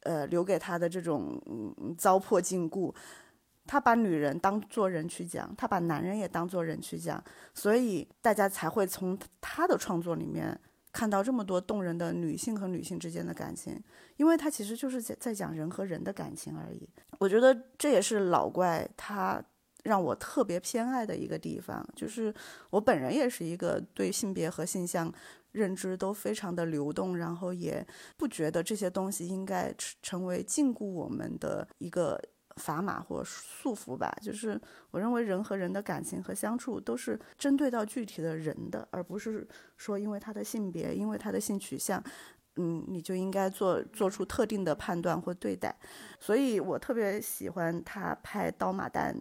[0.03, 1.41] 呃留给他的这种
[1.97, 2.95] 糟粕禁锢，
[3.67, 7.23] 他把女人当做人去讲，他把男人也当做人去讲，
[7.55, 10.57] 所以大家才会从他的创作里面
[10.93, 13.83] 看到这么多动人的女性和女性之间的感情，
[14.17, 16.89] 因为他其实就是在在讲人和人的感情而已。
[17.19, 19.43] 我觉得这也是老怪他。
[19.89, 22.33] 让我特别偏爱的一个地方，就是
[22.69, 25.11] 我本人也是一个对性别和性向
[25.53, 27.85] 认知都非常的流动，然后也
[28.19, 32.23] 不觉得这些东西应该成为禁锢我们的一个
[32.57, 34.15] 砝码或束缚吧。
[34.21, 39.49] 就是我认为人和人的感情和相处都是针对到具体的人的，而不是
[39.79, 42.03] 说因为他的性别，因为他的性取向，
[42.57, 45.75] 嗯，你就应该做做出特定的判断或对待。
[46.21, 49.15] 所以我特别喜欢他拍《刀马旦》。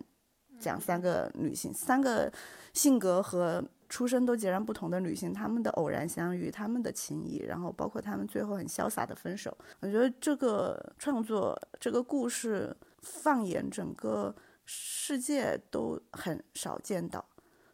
[0.59, 2.31] 讲三个女性，三个
[2.73, 9.55] 性格和出身都截然不同的女性，她们的偶然相遇，她们的情谊，然后包括她们最后很潇洒的分手。
[9.79, 17.23] 我觉得这个创作，这个故事，放眼整个世界都很少见到。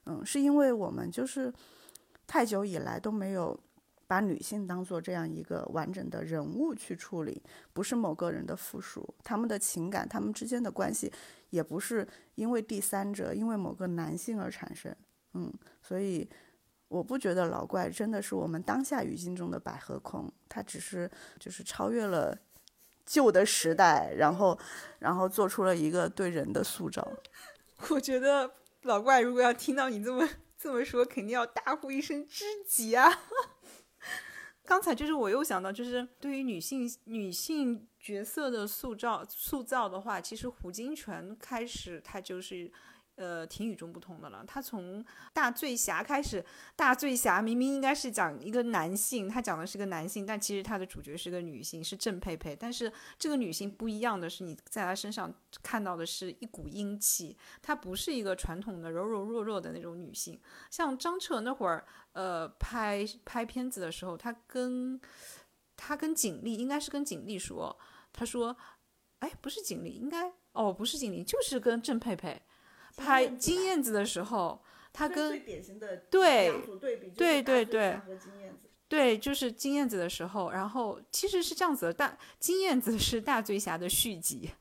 [0.05, 1.51] 嗯，是因为我们就是
[2.27, 3.57] 太久以来都没有
[4.13, 7.41] 把女性当做这样一个完整的人物去处理，
[7.73, 11.11] 不是某个人的附属，他们的情感，他们之间的关系。
[11.49, 14.95] 也不是因为第三者，因为某个男性而产生，
[15.33, 16.29] 嗯，所以
[16.89, 22.37] 我不觉得老怪真的是我们当下语境中的百合控，他只是就是超越了
[23.07, 24.55] 旧的时代，然后
[24.99, 27.11] 然后做出了一个对人的塑造。
[27.89, 28.51] 我觉得
[28.83, 33.09] 老怪如果要听到你这么这么说，肯定要大呼一声知己啊！
[34.65, 37.87] 刚才就是我又想到，就是对于女性女性。
[38.03, 42.69] 角色的塑造塑造的话，其实胡金铨开始他就是
[43.15, 44.43] 呃挺与众不同的了。
[44.47, 46.43] 他从大醉侠开始，
[46.75, 52.55] 大醉侠明明应该是讲一个男性，他讲的是个男性，但其实他的主角是个女性，是郑佩佩。
[52.55, 60.39] 但是这个女性不一样的是，你在她身上看到的是一股英气，她不是一个传统的柔柔弱弱的那种女性。
[60.71, 64.99] 像张彻那会儿，呃，拍拍片子的时候，他跟
[65.75, 67.77] 他跟景丽应该是跟景丽说，
[68.11, 68.55] 他说，
[69.19, 72.41] 哎，不是景丽，应该哦，不是景丽，就是跟郑佩佩。
[72.95, 84.51] 拍金燕子的时候，他跟最典型的对对比对对对和金燕子对，就是金燕子的时候，然后其实是这样子的，大金燕子是大醉侠的续集，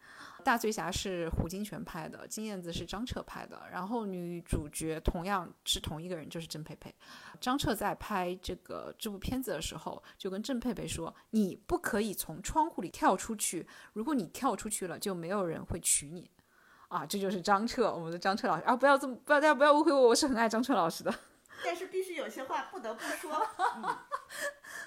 [0.43, 6.95] 大醉侠是胡金铨拍的，金燕子是张彻拍的，然后女主角同样是同一个人，就是郑佩佩。
[7.41, 16.31] 张彻在拍这个这部片子的时候，就跟郑佩佩说：“你不可以从窗户里跳出去，如果你跳出去了，就没有人会娶你。”
[16.93, 18.77] 啊，这就是张彻，我们的张彻老师啊！
[18.77, 21.15] 不要这么，不要大家不要误会我，我是很爱张彻老师的。
[21.65, 23.31] 但是必须有些话不得不说。
[23.77, 23.83] 嗯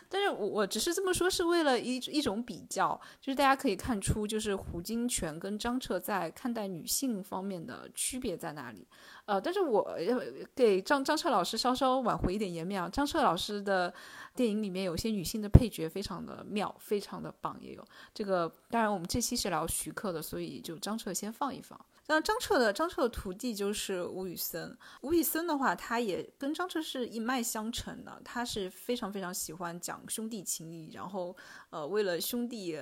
[0.07, 8.87] 但是我我只是这么说，是为了一一种比较，就是大家可以看出，就是胡金铨跟张彻在看待女性方面的区别在哪里。
[9.25, 10.19] 呃，但是我要
[10.53, 13.91] 给张张彻老师稍稍挽回一点颜面啊，张彻老师的
[14.35, 18.51] 电影里面有些女性的配角非常的妙，非常的棒，也有这个。
[18.69, 21.79] 当然，我们这期是聊徐克的，所以就张彻先放一放。
[22.07, 31.35] 那张彻的张彻的徒弟就是吴宇森，吴宇森的话，他也跟张彻是一脉相承的，他是非常非常喜欢讲兄弟情谊，然后
[31.71, 32.77] 呃为了兄弟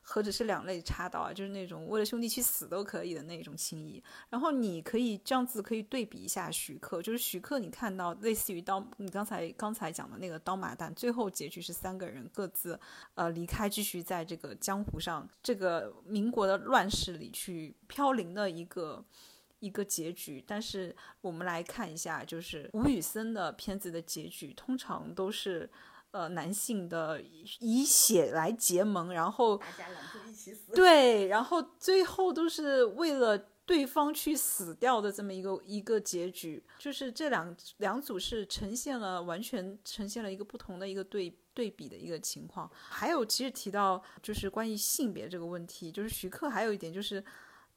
[0.00, 4.02] 何止是两肋插刀啊，就是那种为了兄弟去死都可以的那种情谊。
[4.30, 12.78] 然后你可以这样子可以对比一下徐克，就是徐克你看到类似于刀，你刚才刚才讲的那个刀马旦，最后结局是三个人各自
[13.14, 19.04] 呃离开，继续在这个江湖上这个民国的乱世里去飘零的一个。
[19.60, 25.68] 一个结局，但是我们来看一下，就是吴宇森的片子的结局，通常都是，
[26.12, 27.20] 呃，男性的
[27.58, 30.72] 以血来结盟，然后大家拦住一起死。
[30.72, 42.70] 对，然后最后都是为了对方去死掉的这么一个一个结局，就是这两两组是呈现了完全呈现了一个不同的一个对对比的一个情况。
[42.72, 47.24] 还有，其实提到就是关于性别这个问题，就是徐克还有一点就是。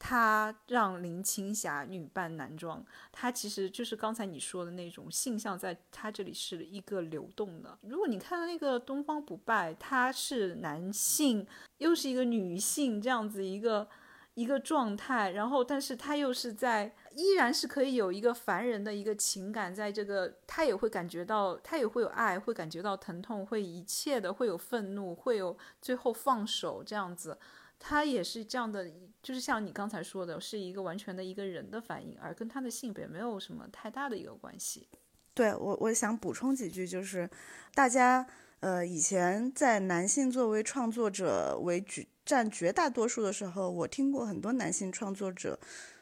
[0.03, 7.77] 他让林青霞女扮男装，他其实就是刚才你说的那种性向，在他这里是一个流动的。
[7.83, 11.45] 如果你看到那个《东方不败》，他是男性，
[11.77, 13.87] 又是一个女性这样子一个
[14.33, 27.37] 一个状态，然后但是他又是在依然是可以有一个凡人的一个情感，在这个他也会感觉到，他也会有爱，会感觉到疼痛，会一切的会有愤怒，会有最后放手这样子。
[27.83, 28.87] 他也是这样的，
[29.23, 34.87] 就是像你刚才说的，是一个完全的一个人的反应，而跟他的性别没有什么太大的一个关系。
[35.33, 37.27] 对我，我想补充几句，就是
[37.73, 38.27] 大家
[38.59, 45.59] 呃以前在男性作为创作者为举占绝大多数的时候，我听过很多男性创作者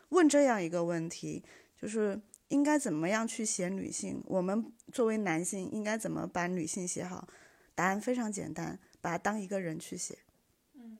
[0.10, 1.44] 问这样一个问题，
[1.82, 4.22] 就是应该怎么样去写女性？
[4.26, 7.28] 我们作为男性应该怎么把女性写好？
[7.74, 10.18] 答案非常简单，把它当一个人去写。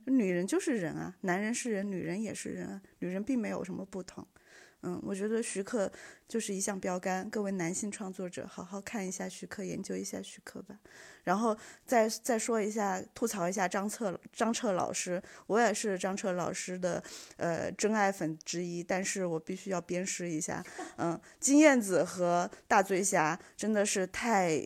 [0.10, 4.28] 女人就是人啊，男人是人，女人也是人啊，女人并没有什么不同。
[4.82, 5.92] 嗯，我觉得徐克
[6.26, 10.80] 就是一项标杆，各位男性创作者好好看一下徐克，研究一下徐克吧。
[11.26, 17.04] 然后再再说一下，吐槽一下张彻张彻老师，我也是张彻老师的
[17.36, 20.64] 呃真爱粉之一，但是我必须要鞭尸一下。
[20.96, 24.66] 嗯，金燕子和大醉侠真的是太。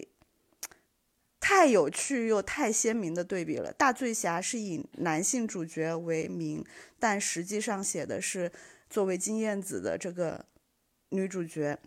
[1.46, 3.74] 太有趣又太鲜明的对比了。
[3.74, 6.64] 大醉侠是以男性主角为名，
[6.98, 8.50] 但实际上写的是
[8.90, 10.46] 作为金燕子的这个
[11.10, 11.78] 女主角，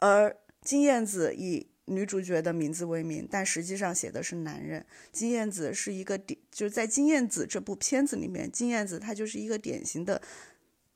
[0.00, 4.84] 而金燕子以女主角的名字为名，但实际上写的是男人。
[5.10, 10.20] 金燕子是一个典，就是在金燕子这部片子里面，金燕子她就是一个典型的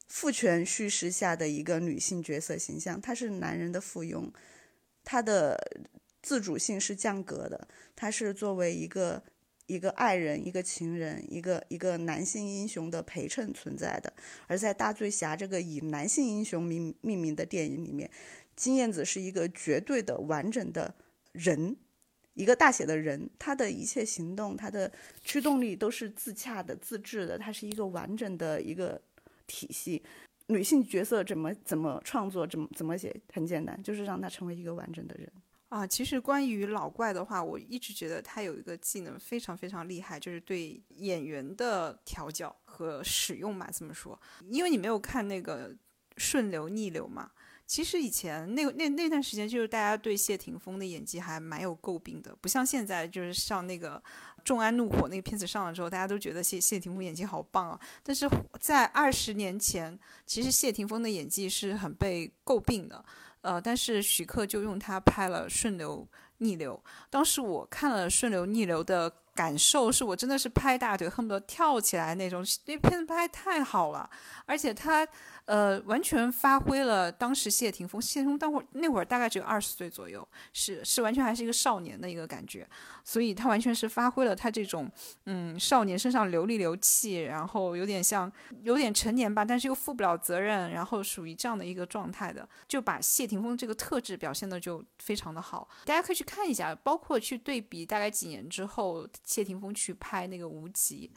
[0.08, 4.30] 父权叙事下的一个女性角色形象，她是男人的附庸，
[5.02, 5.56] 她的。
[6.26, 9.22] 自主性是降格的，他是作为一个
[9.68, 14.12] 一个爱人、一个情人、一个一个男性英雄的陪衬存在的。
[14.48, 18.10] 而在大醉侠这个以男性英雄命命名的电影里面，
[18.56, 20.92] 金燕子是一个绝对的完整的
[21.30, 21.76] 人，
[22.34, 24.90] 一个大写的人，他的一切行动、他的
[25.22, 29.00] 驱动力都是自洽的、自制的，他是一个完整的一个
[29.46, 30.02] 体系。
[30.48, 35.30] 女性角色怎么怎么创作、怎么怎么写，很简单，就是让他成为一个完整的人。
[35.68, 43.68] 啊，其实关于老怪的话，我一直觉得他有一个技能非常非常厉害，就是对演员的调教和使用嘛。
[43.70, 45.76] 这么说，因为你没有看那个
[46.16, 47.30] 顺流逆流嘛。
[47.66, 53.96] 其实以前那那那段时间，就是大家对谢霆锋的演技还蛮有诟病的，不像现在，就是像那个
[54.44, 57.80] 《众安怒火》那个片子上了之后，大家都觉得谢谢霆锋演技好棒啊。
[58.04, 63.04] 但是在二十年前，其实谢霆锋的演技是很被诟病的，
[63.46, 66.06] 呃，但是徐克就用它拍了《顺流
[66.38, 69.12] 逆流》，当时我看了《顺流逆流》的。
[69.36, 74.08] 感受是我真的是拍大腿恨不得跳起来那种，那片子拍太好了，
[74.46, 75.06] 而且他
[75.44, 82.66] 呃完全发挥了当时谢霆锋，谢霆锋当会儿那会儿大概只有二十岁左右，是是完全还是一个少年的一个感觉，
[83.04, 84.90] 所以他完全是发挥了他这种
[85.26, 88.32] 嗯少年身上流里流气，然后有点像
[88.62, 99.06] 有点成年吧，但是又负不了责任，然后属于这样的一个状态的，就把谢霆锋这个特质表现的就非常的好，大家可以去看一下，包括去对比大概几年之后。
[99.26, 101.10] 谢霆锋去拍那个无极，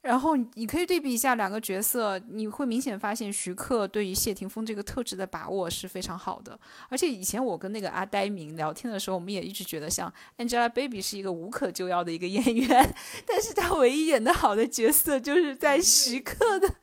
[0.00, 6.58] 然后你可以对比一下两个角色，你会明显发现徐克对于谢霆锋这个特质的把握是非常好的。
[6.88, 12.94] 而且以前我跟那个阿呆明聊天的时候，我们也一直觉得像 Angelababy 是一个无可救药的一个演员，
[13.26, 16.74] 但是他唯一演的好的角色就是在徐克的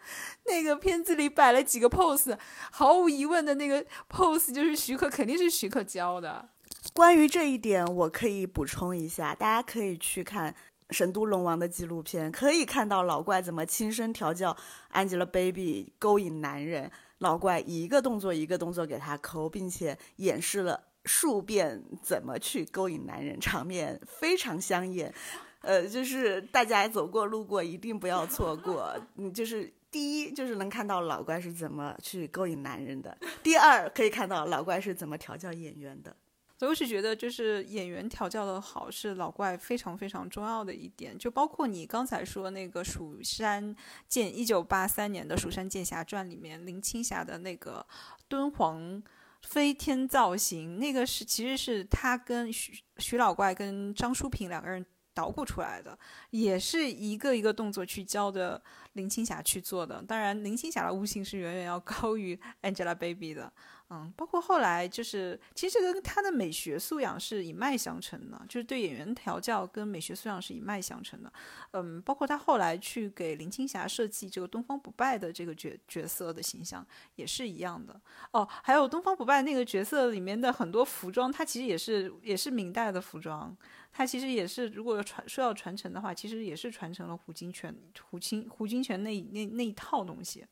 [0.46, 2.38] 那个片子里摆了几个 pose，
[2.72, 6.48] 毫无疑问的那个 pose 就是徐克肯定是徐克教的。
[6.94, 10.52] 关于这一点，我可以补充一下，大家可以去看
[10.92, 14.56] 《神都龙王》的纪录片，可以看到老怪怎么亲身调教
[14.94, 25.14] Angelababy 勾引男人，老怪一个动作一个动作给他抠，并且演示了数遍怎么去勾引男人，场面非常香艳。
[25.62, 28.96] 呃，就是大家走过路过一定不要错过。
[29.18, 36.16] 嗯，就是第一就是能看到老怪是怎么去勾引男人的，第二可以看到老怪是怎么调教演员的。
[36.60, 41.18] 所以我是觉得，就是演员调教的好是老怪非常非常重要的一点。
[41.18, 43.74] 就包括你刚才说那个《蜀山
[44.10, 47.88] 剑》，一九八三年的《蜀山剑侠传》里面，林青霞的那个
[48.28, 49.02] 敦煌
[49.42, 55.98] 飞天造型，那个是其实是他跟徐徐老怪跟张淑平两个人捣鼓出来的，
[56.32, 58.62] 也是一个一个动作去教的
[58.94, 60.04] 林青霞去做的。
[60.06, 63.54] 当然，林青霞的悟性是远远要高于 Angelababy 的。
[63.92, 71.34] 嗯，包括后来就是，其实这个他的美学素养是一脉相承的，就是对演员调教跟美学素养是一脉相承的。
[71.72, 76.86] 嗯，包括他后来去给林青霞设计这个东方不败的这个角角色的形象
[77.16, 78.00] 也是一样的。
[78.32, 83.58] 哦，还有东方不败那个角色里面的很多服装，它其实也是也是明代的服装，
[83.92, 87.74] 它其实也是如果传说要传承的话，其实也是传承了胡金铨
[88.12, 90.46] 胡金胡金铨那那那一套东西。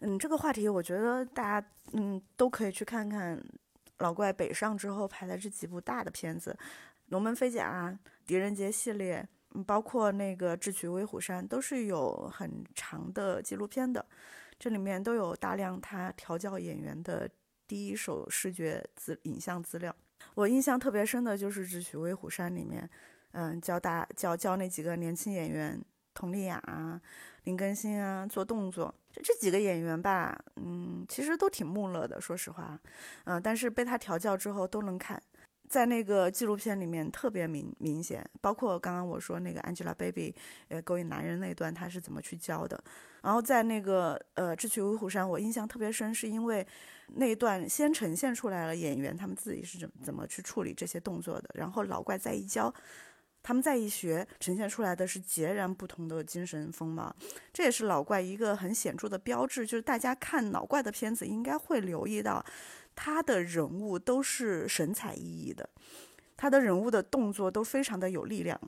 [0.00, 3.42] 嗯，这个话题我觉得大家嗯都可以去看看
[3.98, 6.56] 老怪北上之后拍的这几部大的片子，
[7.08, 7.90] 《龙门飞甲》
[8.26, 14.04] 《狄仁杰》系列，嗯，包括那个《智取威虎山》，都是有很长的纪录片的，
[14.58, 17.28] 这里面都有大量他调教演员的
[17.66, 19.94] 第一手视觉资影像资料。
[20.34, 22.88] 我印象特别深的就是《智取威虎山》里面，
[23.32, 25.80] 嗯，教大教教那几个年轻演员，
[26.18, 27.00] 佟丽娅啊。
[27.44, 32.78] 林更新啊，做动作，就这几个演员吧，嗯，其实都挺木讷的，说实话，
[33.24, 35.22] 嗯，但是被他调教之后都能看，
[35.66, 40.34] 在那个纪录片里面特别明明显，包括刚刚我说那个 Angelababy，
[40.68, 42.78] 呃，勾引男人那段，他是怎么去教的，
[43.22, 46.66] 然后在那个呃《智取威虎山》，我印象特别深，是因为
[47.14, 52.74] 那一段先呈现出来了演员他们自己是怎怎么去处理这些动作的，然后老怪再一教。
[53.42, 57.14] 他们在一学，呈现出来的是截然不同的精神风貌，
[57.50, 59.66] 这也是老怪一个很显著的标志。
[59.66, 62.44] 就是大家看老怪的片子，应该会留意到，
[62.94, 65.66] 他的人物都是神采奕奕的，
[66.36, 68.60] 他的人物的动作都非常的有力量、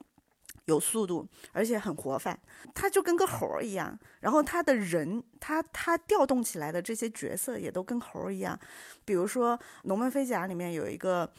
[0.65, 2.41] 有速度，而且很活泛，
[2.73, 3.99] 他就跟个猴儿一样。
[4.21, 8.59] 然后他的人，他他调动起来的这些角色也都跟猴儿一样。
[9.05, 11.31] 比如说《龙门飞甲》里面有一个。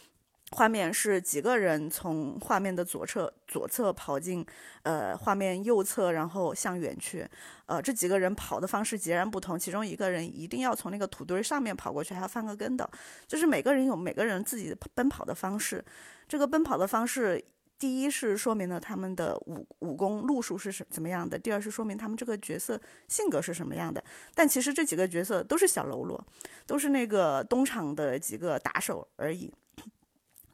[0.54, 4.46] 画面是几个人从画面的左侧左侧跑进，
[4.84, 7.26] 呃，画面右侧，然后向远去。
[7.68, 12.86] 呃，这几个人跑的方式截然不同，其中一个人一定要从那个土堆上面跑过去，还要翻个跟斗。
[13.26, 15.84] 就是每个人有每个人自己奔跑的方式。
[16.28, 17.42] 这个奔跑的方式，
[17.80, 22.78] 第一是说明了他们的武武功路数是什怎么样的，第二是说明他们这个角色
[23.08, 24.04] 性格是什么样的。
[24.36, 26.22] 但其实这几个角色都是小喽啰，
[26.66, 29.50] 都是那个东厂的几个打手而已。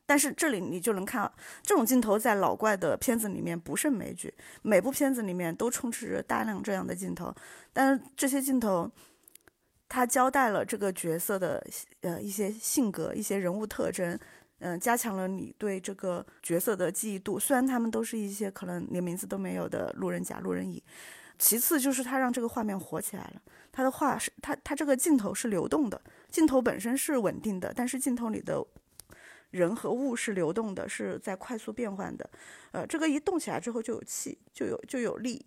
[0.08, 1.30] 但是这里你就能看，
[1.62, 7.32] 这种镜头在老怪的片子里面不胜枚举，每部片子里面都充斥着大量这样的镜头。
[7.74, 8.90] 但是这些镜头，
[9.90, 11.62] 它交代了这个角色的
[12.02, 14.18] 呃一些性格、一些人物特征，
[14.60, 17.38] 嗯，加强了你对这个角色的记忆度。
[17.38, 20.82] 虽然他们都是一些可能连名字都没有的路人甲、路人乙，
[21.38, 23.42] 其次就是他让这个画面活起来了。
[23.74, 28.66] 他的画是他他这个镜头是流动的，镜头本身是稳定的，但是镜头里的
[29.52, 32.30] 人和物是流动的，是在快速变换的。
[32.72, 35.46] 呃，这个一动起来之后就有气，就有就有力。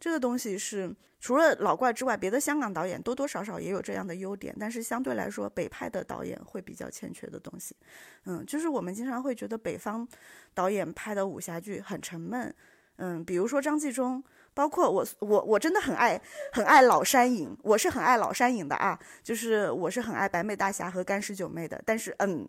[0.00, 7.76] 这个东西是除了老怪之外，别的香港导演多多少少也有这样的优点，但是相对来说，北派的导演会比较欠缺的东西。
[8.24, 10.08] 嗯，就是我们经常会觉得北方
[10.54, 12.52] 导演拍的武侠剧很沉闷。
[12.96, 14.24] 嗯，比如说张纪中，
[14.54, 16.20] 包括我，我我真的很爱
[16.52, 21.80] 很爱老山影，我是很爱老山影的啊，就是我是很爱白眉大侠和干尸九妹的。
[21.86, 22.48] 但是，嗯。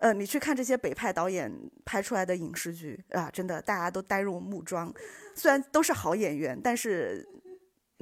[0.00, 1.52] 呃，你去看这些北派导演
[1.84, 4.92] 拍出来的影视剧啊，真的大家都呆入木桩。
[5.34, 7.26] 虽然都是好演员，但是，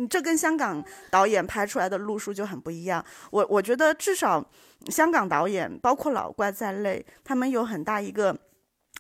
[0.09, 3.05] 这跟香港导演拍出来的路数就很不一样。
[3.31, 4.45] 我我觉得至少
[4.87, 8.39] 香港导演，包括老怪在内，他们有很大一个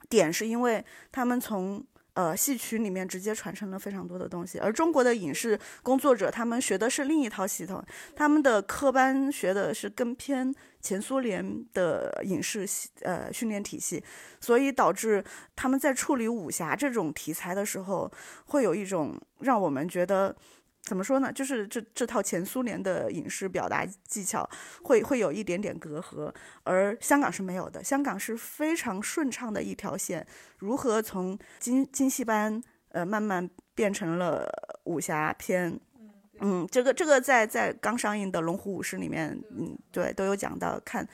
[0.08, 1.84] 点，是因为他们从。
[2.18, 7.80] 呃，戏曲里面直接传承了非常多的东西，而中国的影视工作者他们学的是另一套系统，
[8.16, 14.02] 他们的科班学的是更偏前苏联的影视系呃训练体系，
[14.40, 15.22] 所以导致
[15.54, 18.10] 他们在处理武侠这种题材的时候，
[18.46, 20.34] 会有一种让我们觉得。
[20.82, 21.30] 怎么说呢？
[21.30, 24.48] 就是这这套前苏联的影视表达技巧
[24.82, 26.32] 会会有一点点隔阂，
[26.64, 27.84] 而香港是没有的。
[27.84, 30.26] 香港是非常顺畅的一条线，
[30.56, 34.48] 如何从京京戏班呃慢慢变成了
[34.84, 35.78] 武侠片？
[36.40, 41.06] 嗯，这个这个在在刚上映的《龙虎武师》里面，嗯，对，都有讲到看。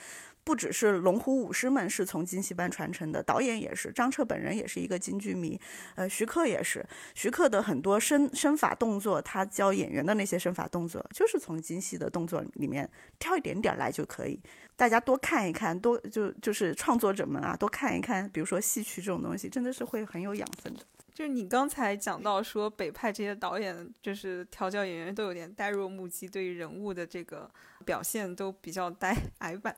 [0.44, 5.58] 不只是龙虎武师们是从京戏班传承的，导演也是，张彻本人也是一个京剧迷，
[5.94, 12.88] 呃，徐克也是，徐克的很多身身法动作，他教演员的那些身法动作，就是从京戏的动作里面
[13.18, 14.38] 挑一点点来就可以。
[14.76, 20.80] 大家多看一看，多就就是创作者们啊，多看一看，比如说戏曲这种东西，真的是会很有养分的。
[21.14, 27.48] 就是你刚才讲到说北派这些导演，就是调教演员都有点呆若木鸡，对于人物的这个
[27.86, 29.76] 表现都比较呆矮板。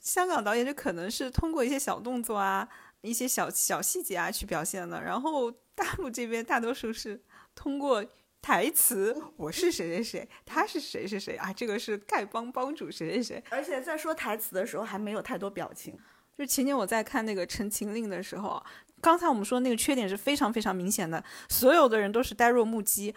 [0.00, 2.66] 香港导演就可能是通过一些小动作啊、
[3.02, 7.20] 一些小小细节啊去表现的，然后大陆这边大多数是
[7.54, 8.02] 通过
[8.40, 15.98] 台词，我是谁谁谁，他是谁谁谁啊，这个是丐帮帮主谁谁谁，而且在说台词的时候还没有太多表情。
[16.38, 18.64] 就前年我在看那个《陈情令》的时候。
[19.00, 23.14] 刚才我们说那个缺点是非常非常明显的，所有的人都是呆若木鸡，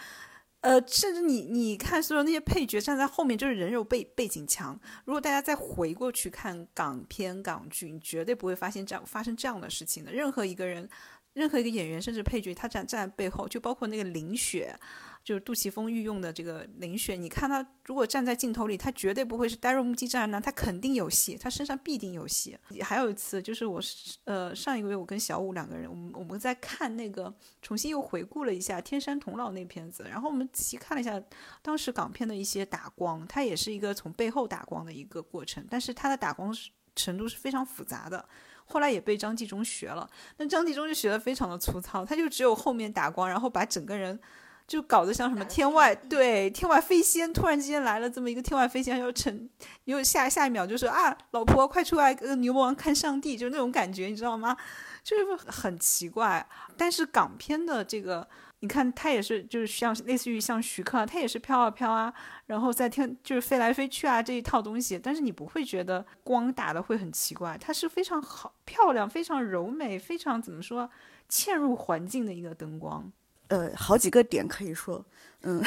[0.60, 4.80] 呃，甚至你你看所有那些配角站在后面就是人肉背背景墙。
[5.06, 10.12] 如果大家再回过去看港片港剧，你绝对不会发现这样发生这样的事情的。
[10.12, 10.88] 任何一个人，
[11.34, 14.80] 任何一个演员，甚至配角，他站站在背后，就包括那个林雪。
[15.24, 22.58] 就是杜琪峰御用的这个林雪，你看他如果站在镜头里，他绝对不会是呆若木鸡站那，他肯定有戏，他身上必定有戏。
[22.82, 23.80] 还有一次就是我
[24.24, 31.22] 呃上一个月我跟小五两个人，我们我们在看那个重新又回顾了一下《天山童姥》那片子，然后我们仔细看了一下
[31.62, 36.52] 当时港片的一些打光，它也是一个从背后打光的一个过程，但是它的打光
[36.96, 38.28] 程度是非常复杂的。
[38.66, 44.20] 后来也被张纪中学了，那张纪中就学的非常的粗糙，他就只有后面打光，然后把整个人。
[44.68, 49.50] 就搞得像什么天外对天外飞仙，突然之间来了这么一个天外飞仙，又成
[49.86, 54.56] 又下下一秒就说啊，老婆快出来，呃，牛魔王看上帝，就那种感觉，你知道吗？
[55.04, 56.48] 就是很奇怪。
[56.78, 58.28] 但是港片的这个，
[58.60, 62.14] 你看他也是，就是像类似于像徐克，他也是飘啊飘啊，
[62.46, 70.90] 然后在天就是飞来飞去啊这一套东西，但是你不会觉得光打的会很奇怪，它是非常好漂亮、非常柔美、非常怎么说
[71.30, 73.12] 嵌入环境的一个灯光。
[73.52, 75.06] 呃，好几个点可以说，
[75.42, 75.62] 嗯，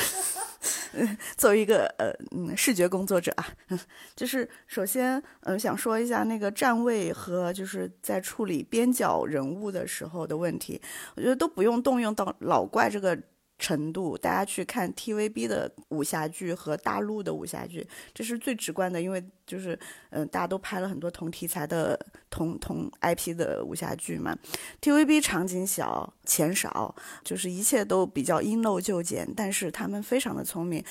[1.37, 3.47] 作为一个呃嗯视觉工作者啊，
[4.17, 10.81] 就是首先嗯想说一下那个站位和就是在处理边角人物的时候的问题，
[11.15, 13.19] 我觉得都不用动用到老怪这个。
[13.65, 19.79] 程度，大家去看 TVB 的武侠剧和大陆的武侠剧，这是最直观的，因为就是，
[20.11, 21.99] 嗯，大家都拍了很多同题材的、
[22.29, 24.37] 同同 IP 的武侠剧嘛。
[24.83, 26.95] TVB 场景小、钱少，
[27.25, 30.85] 就是一切都比较因陋就简，但是他们非常的聪明。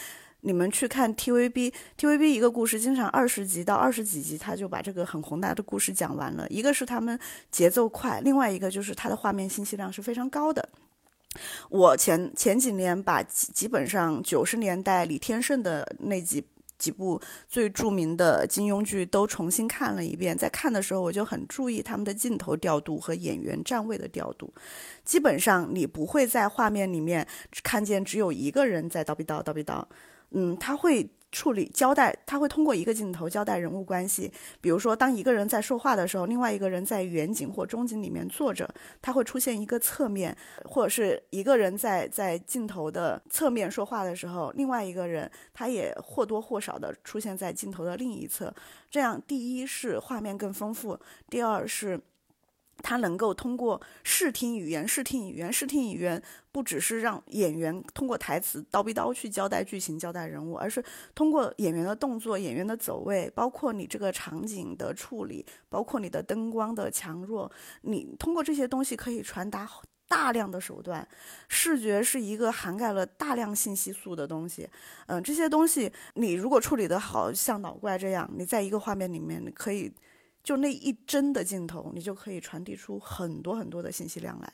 [0.46, 6.46] 你们去看 TVB，TVB 一个故事经常二十集到二十几集，他就把这个很宏大的故事讲完了。
[6.50, 7.18] 一个是他们
[7.50, 10.68] 节奏快，另外一个就是它的画面信息量是非常高的。
[11.70, 16.44] 我前前几年把基本上九十年代李天胜的那几
[16.78, 24.54] 几部最著名的金庸剧都重新看了一遍，在看的时候我就很注意他们的镜头调度和演员站位的调度。
[25.06, 27.26] 基本上你不会在画面里面
[27.64, 29.86] 看见只有一个人在叨逼叨叨逼叨，
[30.34, 31.10] 嗯，他会。
[31.36, 34.32] 处理交代，他会通过一个镜头交代人物关系。
[34.62, 38.72] 比如说，当一个人在说话的时候，另外一个人在远景或中景里面坐着，
[39.02, 48.54] 他会出现一个侧面，或者是一个人在在镜头的侧面说话的时候，另外一个人他也或多或少的出现在镜头的另一侧。
[48.92, 51.00] 这样，第一是画面更丰富，
[51.32, 52.00] 第二是。
[52.82, 56.22] 他能够通过视听语言、视听语言、视听语言，
[56.52, 60.84] 不只是让演员通过台词刀逼刀去交代剧情、交代人物，而是
[61.16, 67.50] 通过演员的动作、演员的走位，包括你这个场景的处理，包括你的灯光的强弱，
[67.84, 69.70] 你通过这些东西可以传达
[70.10, 71.08] 大量的手段。
[71.48, 74.70] 视觉是一个涵盖了大量信息素的东西，
[75.08, 79.94] 嗯，这些东西你如果处理得好，像脑怪这样，你在一个画面里面你可以。
[80.44, 84.54] 就那一帧的镜头，你就可以传递出很多很多的信息量来。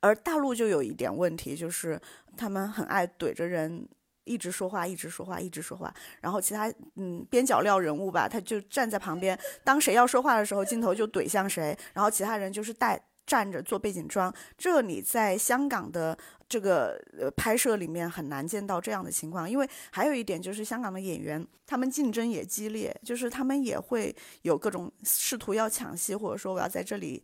[0.00, 1.98] 而大陆就有一点问题，就是
[2.36, 3.88] 他们很爱怼着人，
[4.24, 5.92] 一直说话，一直说话，一直说话。
[6.20, 13.02] 然后其他嗯边角料人物吧，他就站在旁边，当谁要说话的时候，镜头就怼向谁，然后其他人就是带。
[13.26, 16.16] 站着做背景装，这你在香港的
[16.48, 27.22] 这个呃拍摄里面很难见到这样的情况，因为还有一点就是香港的演员他们竞争也激烈，就是他们也会有各种试图要抢戏，或者说我要在这里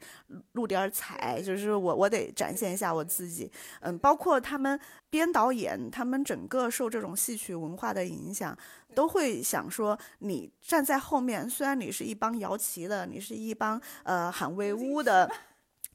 [0.53, 4.81] 录点彩，就是我我得展现一下我自己，嗯，包括他们
[5.11, 8.57] 编导演，他们整个受这种戏曲文化的影响，
[8.95, 15.31] 都会想说你站在后面，虽然你是一帮摇旗的，你是一帮呃喊威武的。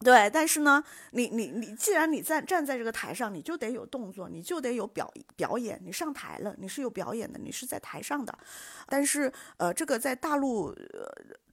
[0.05, 0.83] 对，但是呢，
[1.13, 5.81] 你你你，既然你在站在这个台上，你就得有动作，你就得有表表演。
[5.83, 8.37] 你上台了，你是有表演的，你是在台上的。
[8.85, 10.71] 但是，呃，这个在大陆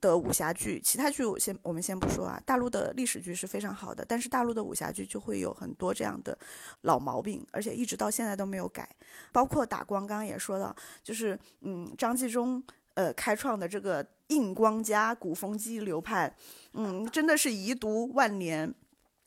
[0.03, 2.39] 的武侠剧，其他剧我先我们先不说啊。
[2.45, 6.37] 大陆的历史剧是非常好的，但是大陆的武侠剧就会有很多这样的
[6.83, 8.87] 老毛病，而且一直到现在都没有改。
[9.33, 12.63] 包括打光，刚刚也说到，就是嗯，张纪中
[12.95, 14.07] 呃开创的这个。
[14.29, 16.35] 硬光加古风机流派，
[16.73, 18.73] 嗯，真的是遗毒万年。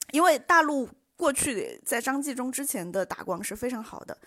[0.10, 4.18] 因为大陆过去在张纪中之前的打光是非常好的。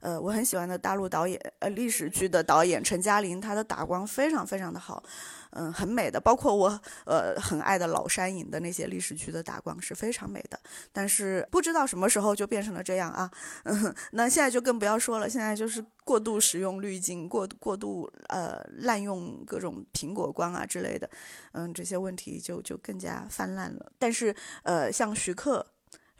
[0.00, 5.02] 呃，我很喜欢的大陆导演，呃，历史剧的导演陈嘉玲，她的打光非常非常的好，
[5.50, 6.20] 嗯，很美的。
[6.20, 10.58] 包括我呃很爱的老山影的那些历史剧的打光是非常美的。
[10.92, 13.30] 但是不知道什么时候就变成了这样啊，
[13.64, 21.08] 嗯， 那现在就更不要说了，现在就是过度使用滤镜，过过度呃滥用各种苹果光啊之类的，
[21.52, 23.92] 嗯，这些问题就就更加泛滥了。
[23.98, 25.66] 但是呃，像徐克。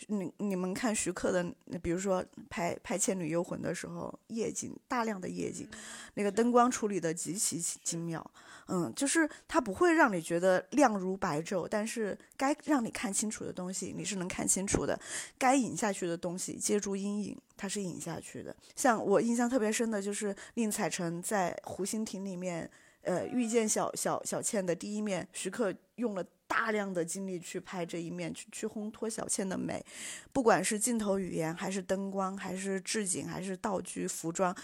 [0.08, 1.44] 你你们看徐克的，
[1.82, 5.68] 比如说拍拍《倩女幽魂》的时候，夜景大量的夜景，
[6.14, 6.46] 那个灯。
[6.56, 8.30] 光处理的极其精妙，
[8.68, 14.98] 嗯，就是它不会让你觉得亮如白昼，但是该让你看清楚的东西你是能看清楚的，
[15.36, 18.56] 该隐下去的东西借助阴影它是隐下去的。
[18.74, 22.70] 像我印象特别深的就是宁采臣在湖心亭里面，
[23.06, 26.24] 呃，遇见小小小倩的第一面，徐克用了。
[26.48, 29.84] 大量的精力去拍这一面，去去烘托小倩的美，
[30.32, 34.56] 不管是镜头语言，还是灯光，还是置景，还是道具、服装，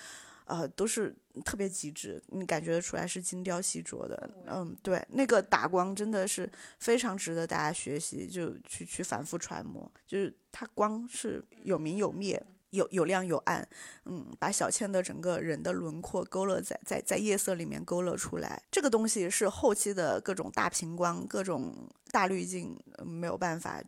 [0.45, 1.13] 呃，都是
[1.45, 4.31] 特别极致，你感觉得出来是精雕细琢的。
[4.47, 12.41] 嗯，对，那个打光真的是非常值得大家学习，就去去反复揣摩，就是它光是有明有灭。
[12.73, 13.67] 有有亮有暗，
[14.05, 23.83] 嗯，把小倩的整个人的轮廓勾勒在在在夜色里面勾勒出来，这个东西是后期的各种大屏光、各种大滤镜没有办法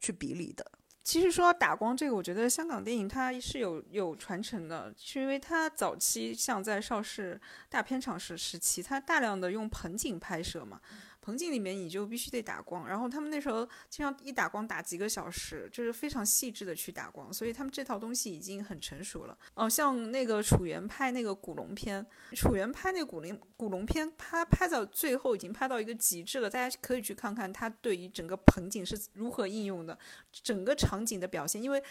[0.00, 0.64] 去比拟的。
[1.04, 10.80] 其实说打光这个，我觉得香港电影它是有有传承的，是因为它早期像在邵氏大片场时时期，它大量的用盆景拍摄嘛。
[11.22, 19.38] 棚景里面你就必须得打光，然后他们那时候经常一打光打几个小时，就是非常细致的去打光，所以他们这套东西已经很成熟了。
[19.54, 22.04] 哦，像那个楚原拍那个古龙片，
[22.34, 29.96] 楚原拍那古龙古龙片，他拍到最后已经拍到一个极致了，大家可以去看看他对于整个棚景是如何应用的，
[30.32, 31.82] 整个场景的表现，因为。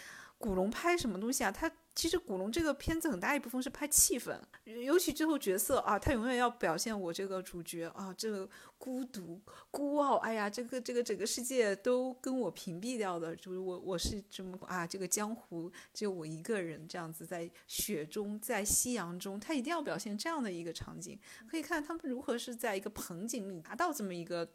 [0.42, 1.52] 古龙拍什么东西啊？
[1.52, 9.40] 他其实古龙这个片子很大一部分是拍气氛，尤其最后角色啊，他永远要表现我这个主角啊，这个孤独、
[9.70, 21.16] 孤傲，哎呀，这个这个整个世界都跟我屏蔽掉的，就是我我是这么啊，这个江湖只有我一个人这样子在雪中，在夕阳中，他一定要表现这样的一个场景。
[21.48, 24.50] 可以看他们如何是在一个棚景里达到这么一个。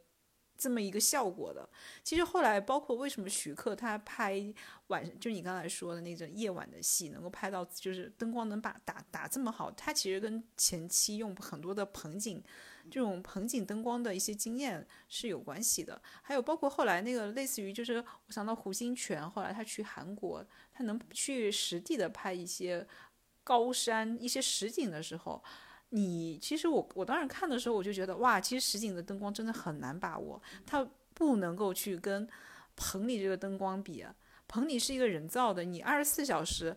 [0.58, 1.68] 这么一个效果的，
[2.03, 4.53] 其实后来包括为什么徐克他拍
[4.88, 12.43] 晚，就你刚才说的那种夜晚的戏，能够拍到就是灯光能把打打这么好，他其实跟前期用很多的棚景，
[12.89, 16.01] 这种棚景灯光的一些经验是有关系的。
[16.22, 22.88] 还有包括后来那个类似于就是我想到胡金铨，后来他去韩国，他能去实地的拍一些。
[23.47, 25.41] 高山、一些实景的时候，
[25.89, 32.27] 你其实我我当时看的时候，我就觉得哇，其实实景的灯光真的很难把握，它不能够去跟
[32.75, 34.05] 棚里这个灯光比。
[34.47, 36.75] 棚里是一个人造的，你二十四小时。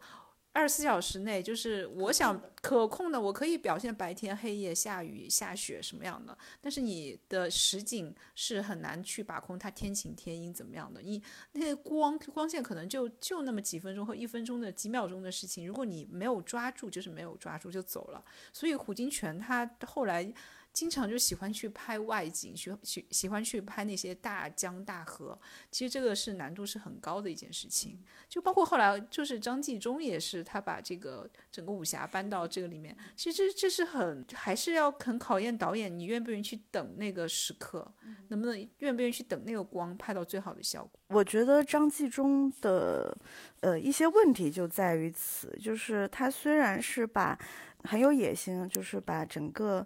[0.52, 6.36] 二十四小时内，就是我想可控的，我可以表现白天、黑夜、下雨、下雪什么样的。
[6.60, 11.00] 但是你的实景是很难去把控它天晴天阴怎么样的。
[11.02, 11.22] 你
[11.52, 18.24] 那些光光线可能就就那么几分钟和一分钟的几秒钟的事情，如果你没有抓住，就是没有抓住就走了。
[18.52, 20.32] 所以胡金铨他后来。
[20.72, 25.38] 经常就喜欢去拍外景，喜喜喜欢去拍那些大江大河。
[25.70, 27.98] 其实这个是难度是很高的一件事情。
[28.28, 32.96] 就包括后来，就是张纪中也是，他把这个整个武侠搬到这个里面。
[33.16, 37.92] 其实这是很还是要很考验导演，你愿不愿意去等那个时刻，
[38.28, 41.00] 能不能愿不愿意去等那个光拍到最好的效果。
[41.08, 43.16] 我觉得张纪中的
[43.60, 47.36] 呃一些问题就在于此，就是他虽然是把
[47.82, 49.84] 很有野心，就是把整个。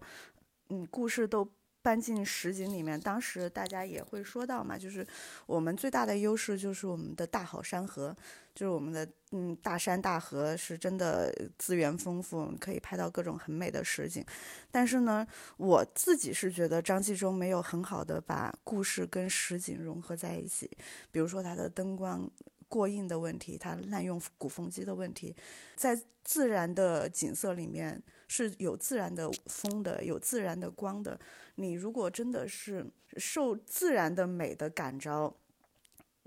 [0.69, 1.49] 嗯，故事都
[1.83, 5.07] 搬进实景里面，当时大家也会说到嘛，就是
[5.47, 8.17] 我们最大的优势就是我们的大好山河，
[8.55, 14.25] 就是我们的嗯大山大河是真的资源丰富，可以拍到各种很美的实景。
[14.71, 15.27] 但是呢，
[15.59, 20.71] 我自己是觉得张纪中没有很好的把故事跟实景融合在一起，
[21.11, 22.27] 比如说他的灯光
[22.67, 25.37] 过硬的问题，他滥用鼓风机的问题，
[25.77, 28.03] 在自然的景色里面。
[28.29, 31.19] 是有自然的风的，有自然的光的。
[31.57, 32.85] 你如果真的是
[33.17, 35.35] 受自然的美的感召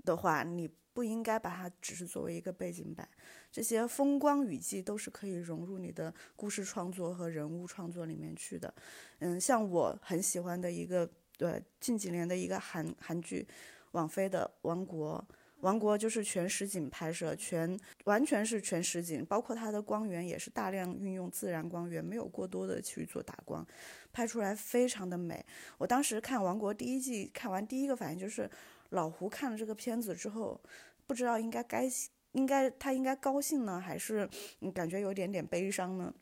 [0.04, 3.08] 的话，你不应该把它只是作为一个背景板。
[3.52, 8.72] 这些风光雨季都是可以融入你的故事创作和人物创作里面去的。
[9.18, 13.46] 嗯，像我很喜欢的一个，对近几年的一个韩韩剧，
[13.92, 15.24] 网飞的《王国》。
[15.60, 23.66] 王国就是全实景拍摄，全完全是全实景，包括它的光源也是大量运用自然光源，没有过多的去做打光，
[24.12, 25.44] 拍出来非常的美。
[25.76, 28.48] 我当时看王国第一季，看完第一个反应就是，
[28.90, 30.60] 老胡看了这个片子之后，
[31.06, 31.90] 不知道应该该
[32.32, 34.28] 应该他应该高兴呢，还是
[34.72, 36.14] 感觉有点点悲伤呢？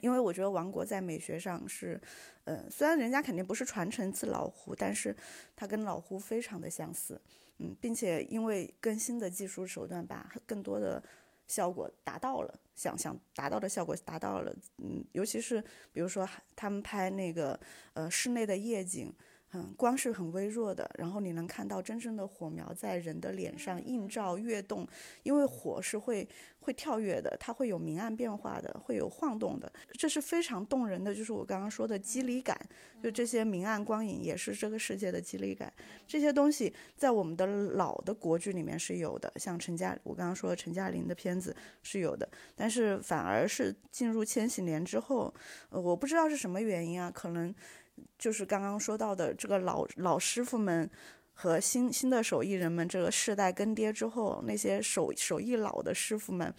[0.00, 2.00] 因为我觉得王国在美学上是，
[2.42, 5.14] 呃，虽然人家肯定不是传承自老胡，但是
[5.54, 7.20] 他跟老胡非常的相似。
[7.58, 11.02] 嗯，并且因为更新的技术手段，把更多的
[11.46, 14.54] 效果达到了，想想达到的效果达到了。
[14.78, 17.58] 嗯，尤其是比如说他们拍那个
[17.92, 19.14] 呃室内的夜景。
[19.56, 24.84] 嗯，光是很微弱的，然后你能看到真正的火苗在人的脸上映照跃动，
[25.22, 26.28] 因为火是会
[26.58, 31.14] 会跳跃的，它会有明暗变化的，会有晃动的，这是非常动人的。
[31.14, 32.58] 就是我刚刚说的肌理感，
[33.00, 35.72] 就这些明暗光影也是这个世界的肌理感。
[36.04, 45.32] 这些东西在我们的老的国剧里面是有的，像陈嘉，我刚刚说的陈嘉玲的片子是有的，但是反而是进入千禧年之后，
[45.68, 47.54] 呃，我不知道是什么原因啊，可能。
[48.18, 50.88] 就是刚刚说到的这个老老师傅们
[51.32, 56.52] 和新新的手艺人们，这个世代更迭之后，那些手手艺老的师傅们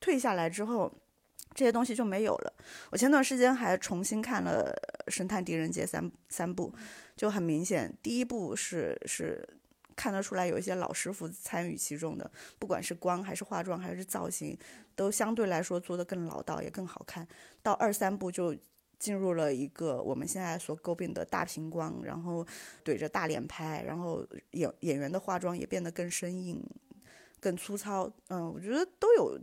[0.00, 0.92] 退下来之后，
[1.54, 2.52] 这些东西就没有了。
[2.90, 4.72] 我前段时间还重新看了
[5.10, 6.72] 《神探狄仁杰》三三部，
[7.16, 9.46] 就很明显，第一部是是
[9.94, 14.56] 看得出来有一些老师傅参与其中的，不管是光还是化妆还是造型，
[14.94, 17.26] 都相对来说做的更老道也更好看。
[17.62, 18.56] 到二三部就。
[19.00, 22.46] 进入了一个我们现在所诟病的大屏光，然后
[22.84, 26.62] 怼着大脸拍，然后演演员的化妆也变得更生硬、
[27.40, 28.12] 更粗糙。
[28.28, 29.40] 嗯，我觉得都有，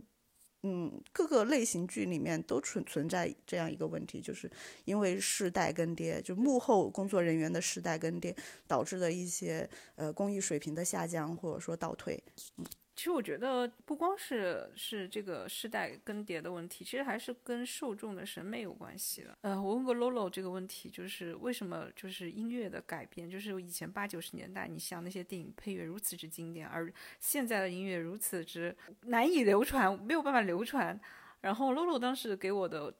[0.62, 4.48] 嗯，各个类型剧里面都存存在这样一个问题，就是
[4.84, 8.32] 因为世代更迭，就幕后工作人员的世代更迭
[8.68, 12.22] 导致的一些呃工艺水平的下降或者说倒退。
[12.56, 12.64] 嗯。
[12.98, 19.38] 其实我觉得不光是是这个世代更迭的问题，其实还是跟受众的审美有关系的。
[19.42, 31.00] 呃，我问过 Lolo 这个问题，就是为什么就是音乐的改变，就是以前八九十年代，你像那些电影配乐如此之经典，而现在的音乐如此之难以流传，没有办法流传。
[31.42, 32.92] 然后 Lolo 当时给我的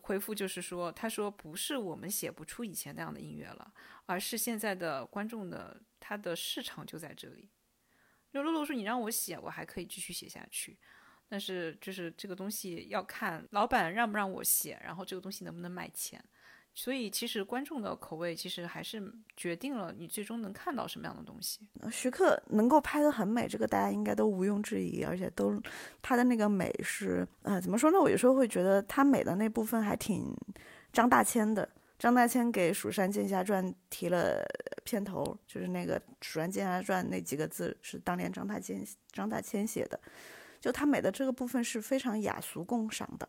[0.00, 3.70] 回复就是说，他说不是我们写不出以前那样的音乐了，
[4.06, 7.50] 而是现在的观众的他的市场就在这里。
[8.34, 10.76] 就露露说：“你让我写，我还可以继续写下去，
[11.28, 16.20] 但是就是这个东西要看老板让不让我写，然后这个东西能不能卖钱。
[16.74, 19.00] 所以其实观众的口味其实还是
[19.36, 21.60] 决定了你最终能看到什么样的东西。
[21.92, 25.62] 徐克能够拍得很美，这个大家应该都毋庸置疑，而且都
[26.02, 28.00] 他的那个美是呃怎么说呢？
[28.00, 30.36] 我有时候会觉得他美的那部分还挺
[30.92, 31.68] 张大千的。”
[31.98, 34.44] 张大千给《蜀山剑侠传》提了
[34.82, 39.98] 片头，就是那个《蜀山剑侠传》那几个字是当年张大千张大千写的，
[40.60, 43.28] 就他美的这个部分是非常雅俗共赏的，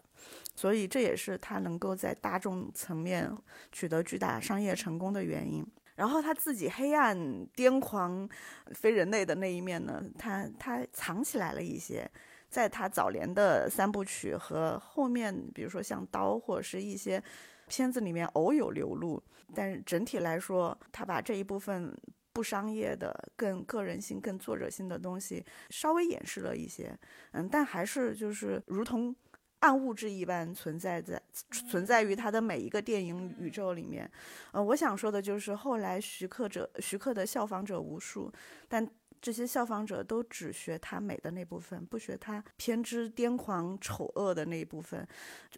[0.56, 3.32] 所以这也是他能够在大众层面
[3.72, 5.66] 取得巨大商业成功的原因。
[5.96, 7.18] 然后他自己黑暗、
[7.56, 8.28] 癫狂、
[8.74, 12.10] 非人类的那一面呢，他他藏起来了一些，
[12.50, 17.24] 在他早年的三部曲和后面，比如说像《刀》或者是一些
[17.68, 19.22] 片子里面偶有流露，
[19.54, 21.96] 但是整体来说，他把这一部分
[22.34, 26.98] 不商业的、更个人性、更作者性的东西稍微掩饰了一些，
[27.32, 29.16] 嗯，但还是就是如同。
[29.60, 34.08] 暗物质一般存在在存在于他的每一个电影宇宙里面，
[34.52, 38.32] 呃，我想说的就是后来徐克者徐克的效仿者无数，
[38.68, 38.88] 但
[39.22, 45.08] 这些效仿者都只学他美的那部分，不学他偏执癫狂丑恶的那一部分。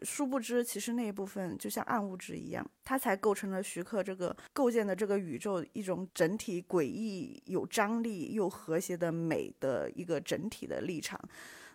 [0.03, 11.19] 殊不知，其实那一部分就像暗物质一样，它才构成了徐克这个构建的这个宇宙一种整体诡异、有张力又和谐的美的一个整体的立场。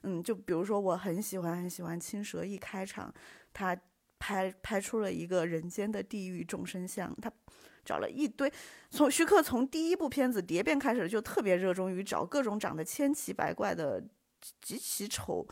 [0.03, 3.13] 嗯，就比如说，我很喜欢很喜欢青蛇一开场，
[3.53, 3.77] 他
[4.19, 7.31] 拍拍出了一个人间的地狱众生相，他
[7.85, 8.53] 找了一堆，
[8.91, 14.03] 从徐克从第一部片子《蝶变》开始就特别热衷于找各种长得千奇百怪的
[14.61, 15.47] 极其丑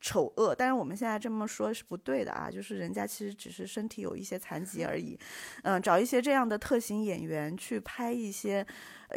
[0.00, 5.18] 丑恶，但是我们现在这么说是不对的啊，就是人家其实只是身体有一些残疾而已，
[5.62, 8.66] 嗯，找一些这样的特型演员去拍一些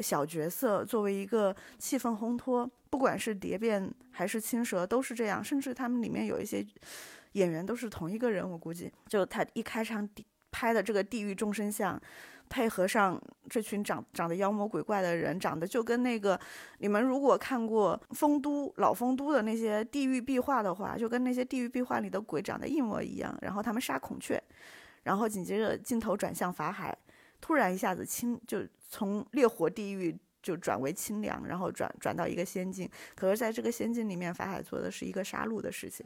[0.02, 2.70] 小角色，作为一个气氛烘托。
[2.90, 6.64] 不管是蝶变还是青蛇都是这样，甚至他们里面有一些
[7.32, 8.92] 演员都是同一个人，我估计。
[9.08, 10.08] 就他一开场
[10.52, 12.00] 拍的这个地狱众生相，
[12.50, 16.40] 配合上这群长长得妖魔鬼怪的人，长得就跟那个
[16.80, 23.38] 你们如果看过丰都老丰都的那些地狱壁画的话，就跟那些地狱壁画里的鬼长得一模一样。
[23.42, 24.42] 然后他们杀孔雀，
[25.04, 26.98] 然后紧接着镜头转向法海，
[27.42, 30.18] 突然一下子清就从烈火地狱。
[30.44, 32.86] 就转为清凉，然后转转到一个仙境。
[33.16, 36.06] 可是，在这个仙境里面，法海做的是一个杀戮的事情。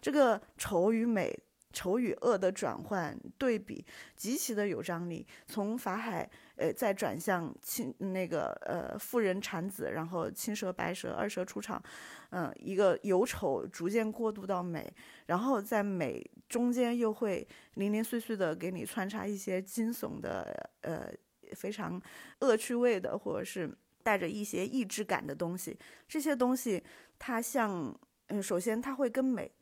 [0.00, 1.38] 这个丑与美、
[1.74, 3.84] 丑与恶的转换对比，
[4.16, 5.26] 极其的有张力。
[5.46, 11.82] 从法海，呃，再转向青那个呃妇人产子，然后青蛇白蛇二蛇出场，
[12.30, 14.90] 嗯，一个由丑逐渐过渡到美，
[15.26, 21.12] 然后在美中间又会零零碎碎的给你穿插一些惊悚的，呃。
[21.54, 22.00] 非常
[22.40, 23.70] 恶趣味的，或者是
[24.02, 26.82] 带着一些意志感的东西，这些东西
[27.16, 27.96] 它像，
[28.26, 29.52] 嗯，首先它会跟美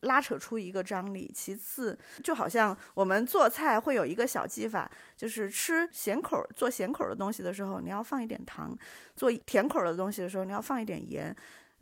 [0.00, 8.70] 拉扯出一个张力，其次就好像我们做菜会有一个小技法，就是吃咸口做咸口的东西的时候，你要放一点糖；
[9.14, 11.34] 做甜口的东西的时候，你要放一点盐。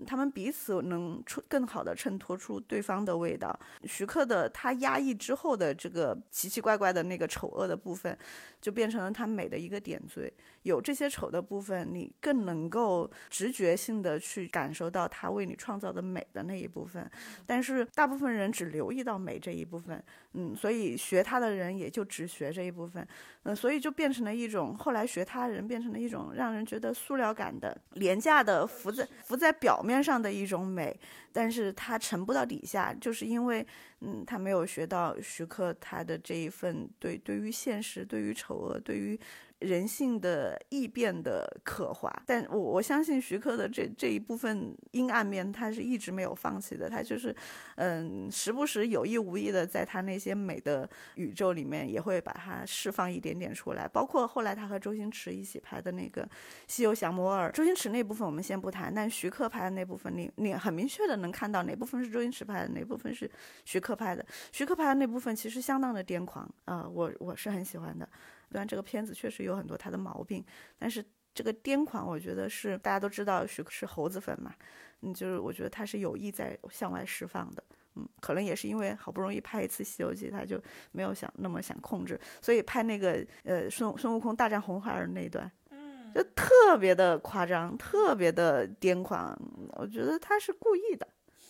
[0.07, 3.59] 他们彼此能出更好的衬托出对方的味道。
[3.83, 8.17] 徐克的他压抑之后的这个奇奇怪怪的那个丑恶的部分，
[8.61, 10.33] 就变成了他美的一个点缀。
[10.63, 17.09] 有这些丑的部分，你更能够直觉性的去感受到他为你创造的美的那一部分。
[17.47, 20.03] 但是大部分人只留意到美这一部分，
[20.35, 23.07] 嗯，所以学他的人也就只学这一部分，
[23.45, 30.99] 嗯，所以就变成了一种后来学他人变成了一种让人觉得塑料感的廉价的浮在浮在表面上的一种美，
[31.33, 33.67] 但是他沉不到底下，就是因为
[34.01, 39.19] 嗯他没有学到徐克他的这一份对对于现实对于丑恶对于。
[39.61, 46.89] 人性的异变的刻画，但我我相信徐克的这这一部分阴暗面，他是一直没有放弃的。
[46.89, 47.35] 他就是，
[47.77, 53.89] 嗯，时不时有意无意的在他那些美的宇宙里面，也会把它释放一点点出来。
[53.89, 56.23] 包括后来他和周星驰一起拍的那个
[56.67, 63.29] 《西游降魔二》，周星驰那部分我们先不谈，但徐克拍的那部分，你你很明确的能看到哪部分是周星驰拍的，哪部分是
[63.65, 64.25] 徐克拍的。
[64.53, 68.09] 徐克拍的那部分其实相当的癫狂啊，我我是很喜欢的。
[68.51, 70.45] 虽然这个片子确实有很多他的毛病，
[70.79, 74.55] 但是这个癫狂，我觉得是大家都知道徐克是猴子粉嘛，
[75.03, 77.63] 嗯，就是我觉得他是有意在向外释放的，
[77.95, 89.39] 嗯，可能也是因为好不容易拍一次《西游记》，他就没有想那么想控制，所以拍那个呃孙孙悟空大战红孩儿那一段，嗯，就特别的夸张，特别的癫狂，
[89.75, 91.07] 我觉得他是故意的，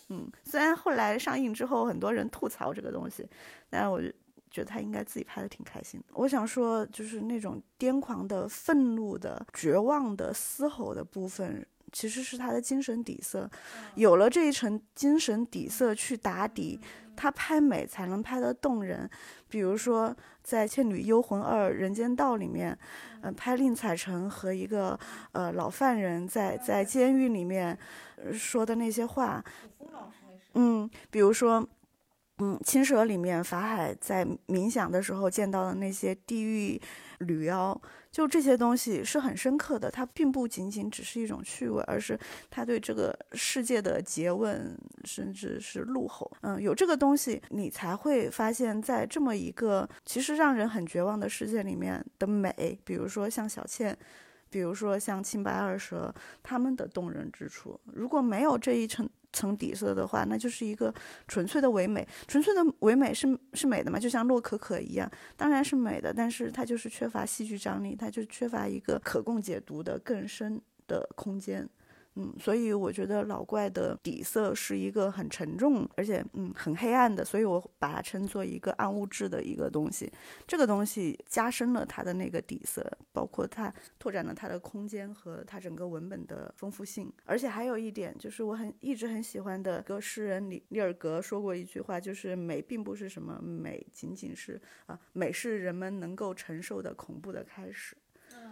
[0.09, 3.27] 嗯，虽然后来上映之后很多人吐槽这个东西，
[3.69, 4.01] 但是我。
[4.51, 6.07] 觉得他应该自己拍的挺开心的。
[6.13, 13.49] 我想说，就是那种癫狂的、愤怒的、绝望的、嘶吼的部分，其实是他的精神底色。
[13.95, 16.79] 有了这一层精神底色去打底，
[17.15, 19.09] 他拍美才能拍得动人。
[19.47, 22.77] 比如说，在《倩女幽魂二人间道》里面，
[23.21, 24.99] 嗯，拍宁采臣和一个
[25.31, 27.77] 呃老犯人在在监狱里面
[28.33, 29.43] 说的那些话，
[30.55, 31.67] 嗯，比如说。
[32.39, 36.81] 嗯，《青蛇》里面法海在冥想的时候见到的那些地狱
[37.19, 37.79] 女妖，
[38.11, 39.91] 就这些东西是很深刻的。
[39.91, 42.17] 它并不仅仅只是一种趣味，而是
[42.49, 46.31] 他对这个世界的诘问，甚至是怒吼。
[46.41, 53.97] 嗯，有这个东西，你才会发现，在这么一个其实让人很绝望的世界里面的美，比如说像小倩。
[54.51, 56.11] 比如说像青白二蛇，
[56.41, 60.93] 他们的动人之处，如果没有这一层层底色的话，那就是一个
[61.27, 62.07] 纯粹的唯美。
[62.27, 63.99] 纯粹的唯美是是美的嘛？
[63.99, 71.67] 就像洛可可一样，当然是美的，但是它就是缺乏戏剧张力，它就缺乏一个可供解读的更深的空间。
[72.15, 80.11] 嗯，所以我觉得老怪的底色是一个很沉重，而且嗯很黑暗的，所以我把它称作一个暗物质的一个东西。
[80.45, 87.11] 这个东西加深了它的那个底色，包括它拓展了它的空间和它整个文本的丰富性。
[87.25, 97.95] 而且还有一点，就是我很一直很喜欢的一个诗人里里尔格说过一句话，就是美并不是什么美，仅仅是啊美是人们能够承受的恐怖的开始。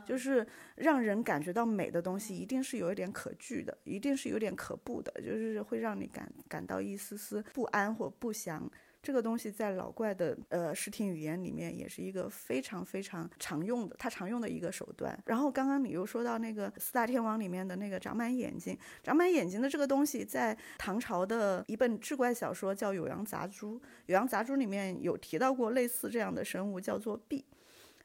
[0.08, 0.46] 就是
[0.76, 8.70] 让人感觉到美的东西，一定是有一点可惧的，一定是有点可怖的，就是会让你感感到一丝丝不安或不祥。
[9.00, 15.18] 这个东西在老怪的呃视听语言里面也是一个非常非常常用的，他常用的一个手段。
[15.26, 23.76] 然后刚刚你又说到那个四大天王里面的那个长满眼睛，长满眼睛的这个东西，在唐朝的一本志怪小说叫《酉阳杂珠》，
[24.08, 27.18] 《酉阳杂珠》里面有提到过类似这样的生物，叫做。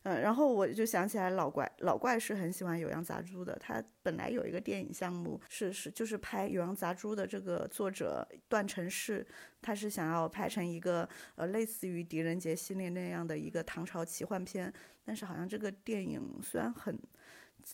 [0.05, 3.57] 嗯，然后我就想起来老怪，老怪是很喜欢《酉阳杂猪》的。
[3.61, 9.25] 他本来有一个电影项目，是是就是拍《酉阳杂猪》的这个作者段成式，
[9.61, 14.73] 他是想要拍成一个呃类似于《狄仁杰》系列那样的一个唐朝奇幻片。
[15.05, 16.99] 但是好像这个电影虽然很，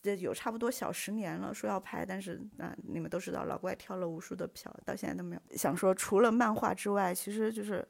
[0.02, 5.56] 这有差不多小十年了，说要拍，但是啊，你们都知道老怪挑了无数的票，到现在都没有。
[5.56, 7.88] 想说除了漫画之外，其实就是。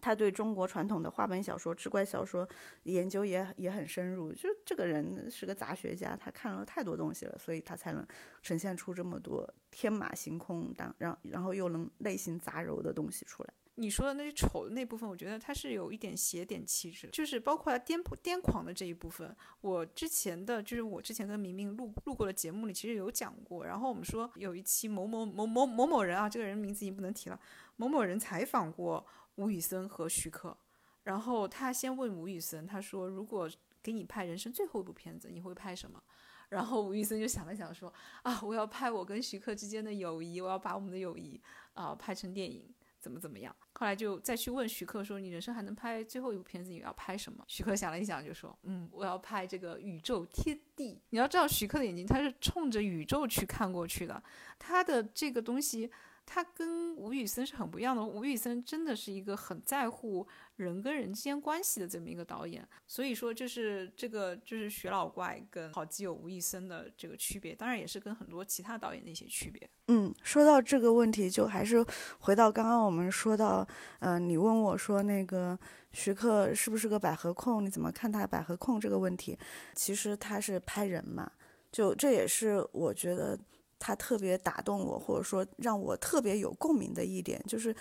[0.00, 2.46] 他对中国传统的话本小说、志怪小说
[2.82, 8.06] 研究也也很深入，就这个人是个杂学家，他看了太多东西了，所以他才能
[8.42, 13.52] 呈现出这么多天马行空、当然然后又能类型杂糅的东西出来。
[13.78, 19.34] 你说的那些丑的那部分，我觉得他是有一点邪点气质，就是包括他癫癫狂的这一部分。
[19.60, 27.38] 我之前的就是我之前跟明明录录过的节目里其实有讲过，然后我们说有一期某某某某某某人啊，这个人名字已经不能提了，
[27.76, 29.06] 某某人采访过。
[29.36, 30.56] 吴宇森和徐克，
[31.04, 33.48] 然后他先问吴宇森，他说：“如果
[33.82, 36.02] 给你拍人生最后一部片子，你会拍什么？”
[36.50, 41.40] 然后吴宇森就想了想，说：“啊，我要拍我跟徐克之间的友谊，我要把我们的友谊
[41.74, 54.22] 啊拍成电影，怎么怎么样？”后来就再去问徐克说：“你人生还能拍最后一部片子，你要拍什么？”徐克想了一想，就说：“嗯，我要拍这个宇宙天地。”你要知道，徐克的眼睛他是冲着宇宙去看过去的，
[54.58, 55.90] 他的这个东西。
[56.26, 58.04] 他跟吴宇森是很不一样的。
[58.04, 69.70] 吴宇森真的是一个很在乎人跟人之间关系的这么一个导演，所以说就是这个就是学老怪跟好基友吴宇森的这个区别，当然也是跟很多其他导演的一些区别。
[69.86, 71.84] 嗯，说到这个问题，就还是
[72.18, 73.66] 回到刚刚我们说到，
[74.00, 75.56] 嗯，你问我说那个
[75.92, 77.64] 徐克是不是个百合控？
[77.64, 79.38] 你怎么看他百合控这个问题？
[79.74, 81.30] 其实他是拍人嘛，
[81.70, 83.38] 就这也是我觉得。
[83.78, 87.74] 他特别打动我，或者说让我特别有共鸣的一点，就是，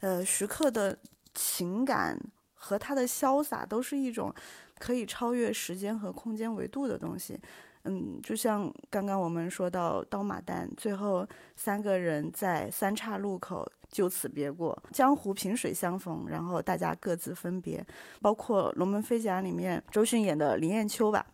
[0.00, 0.96] 呃，徐克的
[1.34, 2.18] 情感
[2.54, 4.34] 和他的潇洒都是一种
[4.78, 7.38] 可以超越时间和空间维度的东西。
[7.88, 11.24] 嗯，就像刚刚我们说到刀马旦，最后
[11.54, 17.86] 三个人在三岔路口就此别过，江湖萍水相逢，然后大家各自分别。
[18.20, 21.24] 包括《龙门飞甲》里面周迅演的林艳秋吧，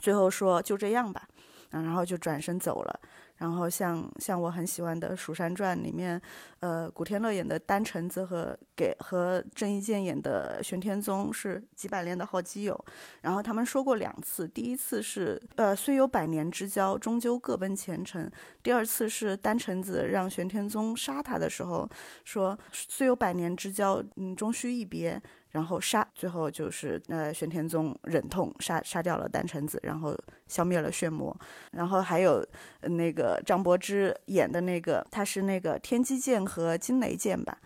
[0.00, 1.28] 最后说就这样吧，
[1.70, 3.00] 嗯，然后就转身走了。
[3.36, 6.20] 然后像像我很喜欢的《蜀山传》里面，
[6.60, 12.84] 呃，古天乐演的丹橙子和给和郑伊健演的玄天宗是几百年的好基友。
[13.20, 18.26] 然后他们说过两次，第一次是呃虽有百年之交，终究各奔前程；
[18.62, 21.88] 第二次是丹橙子让玄天宗杀他的时候
[22.24, 25.22] 说，虽有百年之交，嗯，终须一别。
[25.50, 30.16] 然后杀，最后就是呃，玄天宗忍痛杀杀掉了丹橙子，然后
[30.46, 31.34] 消灭了血魔。
[31.72, 32.46] 然后还有
[32.82, 37.56] 那个张柏芝演的那个，他是那个天机剑和惊雷剑吧？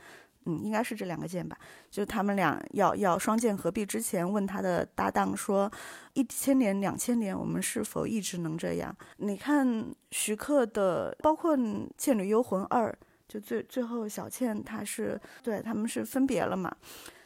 [0.46, 1.58] 嗯，应该是这两个剑吧？
[1.90, 5.70] 就他们俩要要双剑合璧之前，问他的搭档说
[6.14, 11.54] ：“一千年、两千年，我们是否一直能这样？”你看徐克的，包括
[11.98, 12.90] 《倩女幽魂二》，
[13.28, 16.74] 就最最后小倩她是对他们是分别了嘛？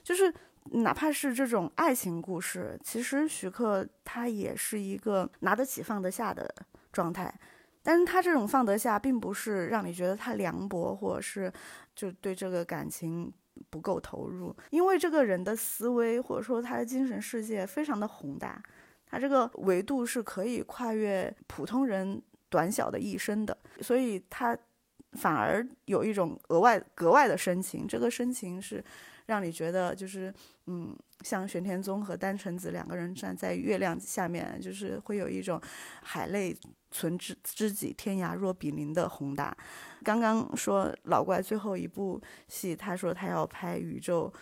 [0.05, 0.33] 就是。
[0.73, 6.51] 哪怕是这种爱情故事，其实徐克他也是一个拿得起放得下的
[6.91, 7.39] 状态，
[7.83, 11.53] 但是他这种放得下，并不是让你觉得他凉薄，或者是
[11.95, 13.31] 就对这个感情
[13.69, 18.63] 不够投入，因为这个人的思维或者说他的精神世界非常的宏大，
[19.05, 24.57] 他这个维度是可以跨越普通人短小的一生的，所以他
[25.13, 28.83] 反而有一种额外格外的深情，这个深情是
[29.27, 30.33] 让你觉得就是
[30.67, 35.61] 嗯，像玄天宗和丹橙子两个人站在月亮下面，就是会有一种
[36.03, 36.57] 海泪
[36.91, 39.57] 存知知己，天涯若比邻的宏大。
[40.03, 44.33] 刚刚说老怪最后一部戏，他说他要拍宇宙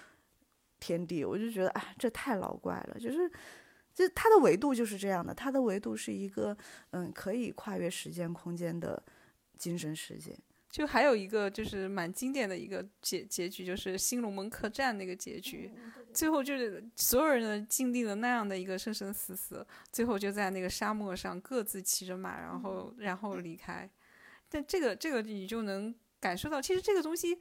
[0.80, 3.30] 天地，我就觉得哎，这太老怪了，就是
[3.94, 6.56] 就他的维度就是这样的，他的维度是一个
[6.90, 9.00] 嗯可以跨越时间空间的
[9.56, 10.36] 精神世界。
[10.72, 15.70] 就还有一个就是蛮经典的一个结结局，就是新龙门客栈那个结局，
[16.14, 23.88] 最后就是所有人的经历了那样的一个生生死死，最后就在那个沙漠上各自骑着马，然后然后离开。
[24.48, 27.38] 但这个这个你就能感受到，其实这个东西，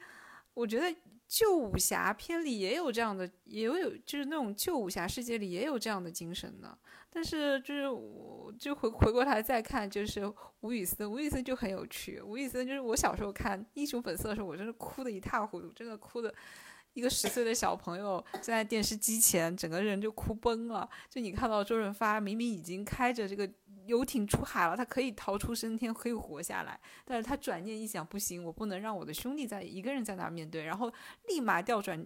[0.53, 0.93] 我觉得
[1.31, 6.77] 旧武侠片里也有这样的，也有就是那种旧武侠世界里也有这样的精神的。
[7.09, 10.29] 但是就是我就回回过来再看，就是
[10.59, 12.21] 吴宇森，吴宇森就很有趣。
[12.21, 16.33] 吴宇森就是我小时候看《英雄本色》的时候，我真是哭的一塌糊涂，真的哭的。
[16.93, 20.89] 一个十岁的小朋友站在电视机前，整个人就哭崩了。
[21.09, 23.49] 就你看到周润发明明已经开着这个
[23.85, 30.91] 游艇出海了，他可以逃出升天，可以活下来，但是他转念一想，不行，我不能让我的兄弟在一个人在那面对，然后
[31.27, 32.05] 立马调转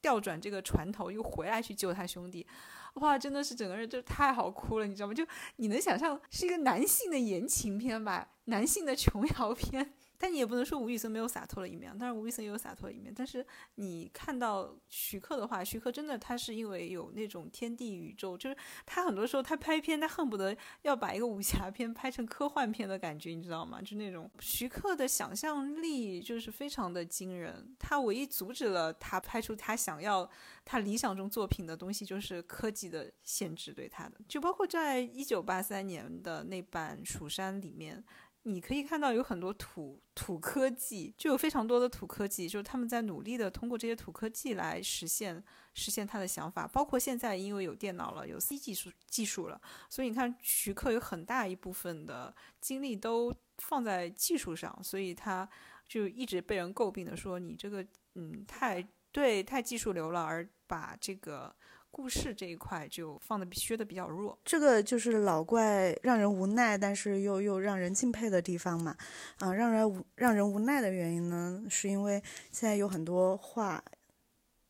[0.00, 2.46] 调转这个船头，又回来去救他兄弟。
[2.94, 5.14] 哇，真的是整个人就太好哭了，你知道吗？
[5.14, 9.92] 就你能想象是一个男性的言情片吧，男性的琼瑶片。
[10.18, 13.12] 但你也不能说吴宇森没有洒脱的一面，当然吴宇森也有洒脱的一面。
[13.14, 13.44] 但是
[13.74, 23.80] 你看到徐克的话，徐克真的他是因为有那种天地宇宙，就是他很多时候他拍片，他恨不得要把一个武侠片拍成科幻片的感觉，你知道吗？
[23.82, 27.74] 就那种徐克的想象力就是非常的惊人。
[27.78, 30.28] 他唯一阻止了他拍出他想要
[30.64, 34.20] 他理想中作品的东西，就是科技的限制对他的。
[34.28, 38.02] 就包括在一九八三年的那版《蜀山》里面。
[38.48, 45.42] 你可以看到有很多土土科技，就有非常多的土科技，就是他们在努力的通过这些土科技来实现
[45.74, 46.64] 实现他的想法。
[46.64, 55.48] 包括现在因为有电脑了，有 C 技术技术了，所以你看徐克有很大一部分的精力都放在技术上，所以他
[55.88, 57.84] 就一直被人诟病的说你这个
[58.14, 58.80] 嗯太
[59.10, 61.52] 对太技术流了，而把这个。
[61.96, 68.94] 故事这一块就放的削的比较弱，这个就是老怪让人无奈，但是又又让人敬佩的地方嘛。
[69.38, 72.22] 啊，让人无让人无奈的原因呢，是因为
[72.52, 73.82] 现在有很多话，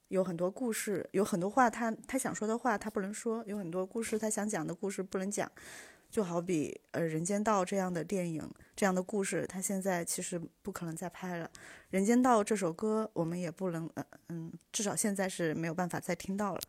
[0.06, 5.50] 有很多故事，有很多话他他想说的话他不能说，有很多故事他想讲的故事不能讲。
[6.08, 11.46] 就好比呃《人间道》这样的电影，这样的故事，他现在其实不可能再拍了。
[11.90, 16.60] 《人间道》这首歌我们也不能，嗯嗯，至少现在是没有办法再听到了。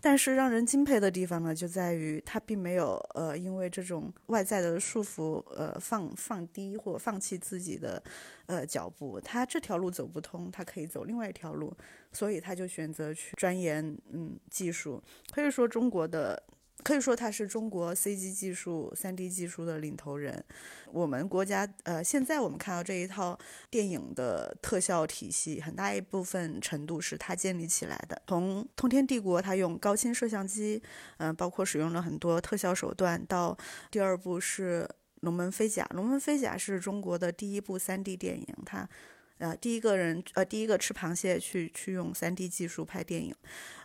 [0.00, 8.02] 但是让人敬佩的地方呢，就在于他并没有呃因为这种外在的束缚呃放放低或放弃自己的
[8.46, 11.72] 呃脚步，他这条路走不通，他可以走另外一条路，
[12.12, 16.42] 所以他就选择去钻研嗯技术，可以说中国的。
[16.84, 20.42] 可以说他是中国 CG 技术、3D 技术的领头人。
[20.90, 28.22] 我们国家，呃，现在我们看到这一套电影的特效体系，很大一部分程度是他建立起来的。
[28.26, 30.82] 从《通天帝国》，他用高清摄像机，
[31.18, 33.56] 嗯，包括使用了很多特效手段，到
[33.90, 34.88] 第二部是
[35.20, 35.84] 《龙门飞甲》。
[35.94, 38.88] 《龙门飞甲》是中国的第一部 3D 电影，它。
[39.38, 43.34] 呃，第一个人，呃，第一个吃螃蟹去去用 3D 技术拍电影，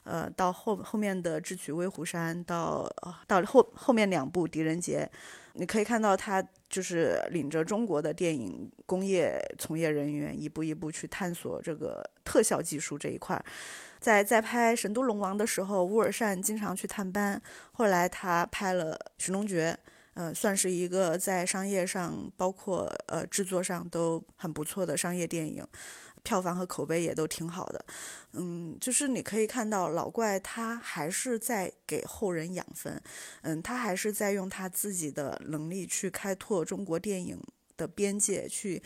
[0.04, 2.92] 呃，到后后面的智取威虎山，到
[3.28, 5.10] 到后后面两部狄仁杰，
[5.54, 13.40] 你可以看到他就是领着中国的电影工业从业人员一步一步去探索这个特效技术这一块，
[14.00, 17.40] 在在拍《神都龙王》的时候，乌尔善经常去探班，
[17.74, 19.78] 后来他拍了《寻龙诀》。
[20.14, 25.66] 呃，算是一个在商业上，包括呃制作上都很不错的商业电影，
[26.22, 27.84] 票房和口碑也都挺好的。
[28.34, 33.02] 嗯，就是你可以看到老怪他还是在给后人养分，
[33.42, 37.42] 嗯，他还是在用他自己的能力去开拓中国电影
[37.76, 38.82] 的边界，去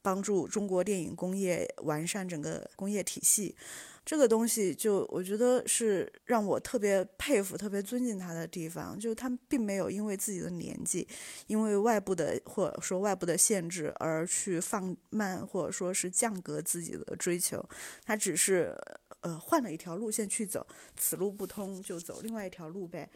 [0.00, 3.56] 帮助中国电影工业完善整个工业体系。
[4.08, 11.06] 这个东西就我觉得是让我特别佩服、特别尊敬他的地方，就是他并没有因为自己的年纪，
[11.46, 17.62] 因为外部的或者说外部的限制而去放慢或者说是降格自己的追求，
[18.02, 18.74] 他只是
[19.20, 20.66] 呃换了一条路线去走，
[20.96, 23.06] 此路不通就走另外一条路呗。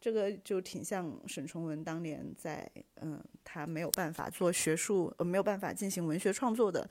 [0.00, 2.66] 这个就挺像沈从文当年在
[3.02, 6.88] 嗯他没有办法做学术，呃没有办法进行文学创作的。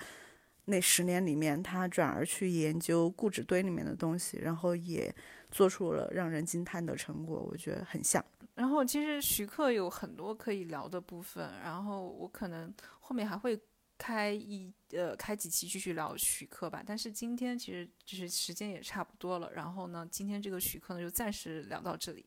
[0.70, 5.14] 那十年里面，他转而去研究固执堆里面的东西，然后也
[5.50, 8.24] 做出了让人惊叹的成果，我觉得很像。
[8.54, 13.58] 然后其实徐克有很多可以聊的部分，然后我可能后面还会
[13.98, 16.84] 开一呃开几期继续聊徐克吧。
[16.86, 22.26] 但是今天其实就是时间也差不多了，然后呢，今天这个徐克呢就暂时聊到这里，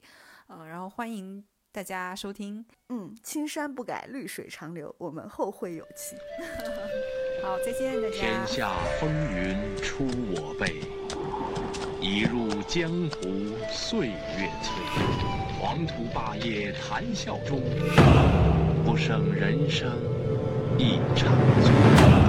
[0.48, 6.16] 嗯，然后欢迎大家收听，嗯，青山不改，绿水长流，我们后会有期。
[7.42, 8.16] 好，再见大家。
[8.16, 10.74] 天下风云出我辈，
[11.98, 14.84] 一入江湖岁月催。
[15.58, 17.62] 黄土霸业谈笑中，
[18.84, 19.90] 不胜人生
[20.76, 22.19] 一场醉。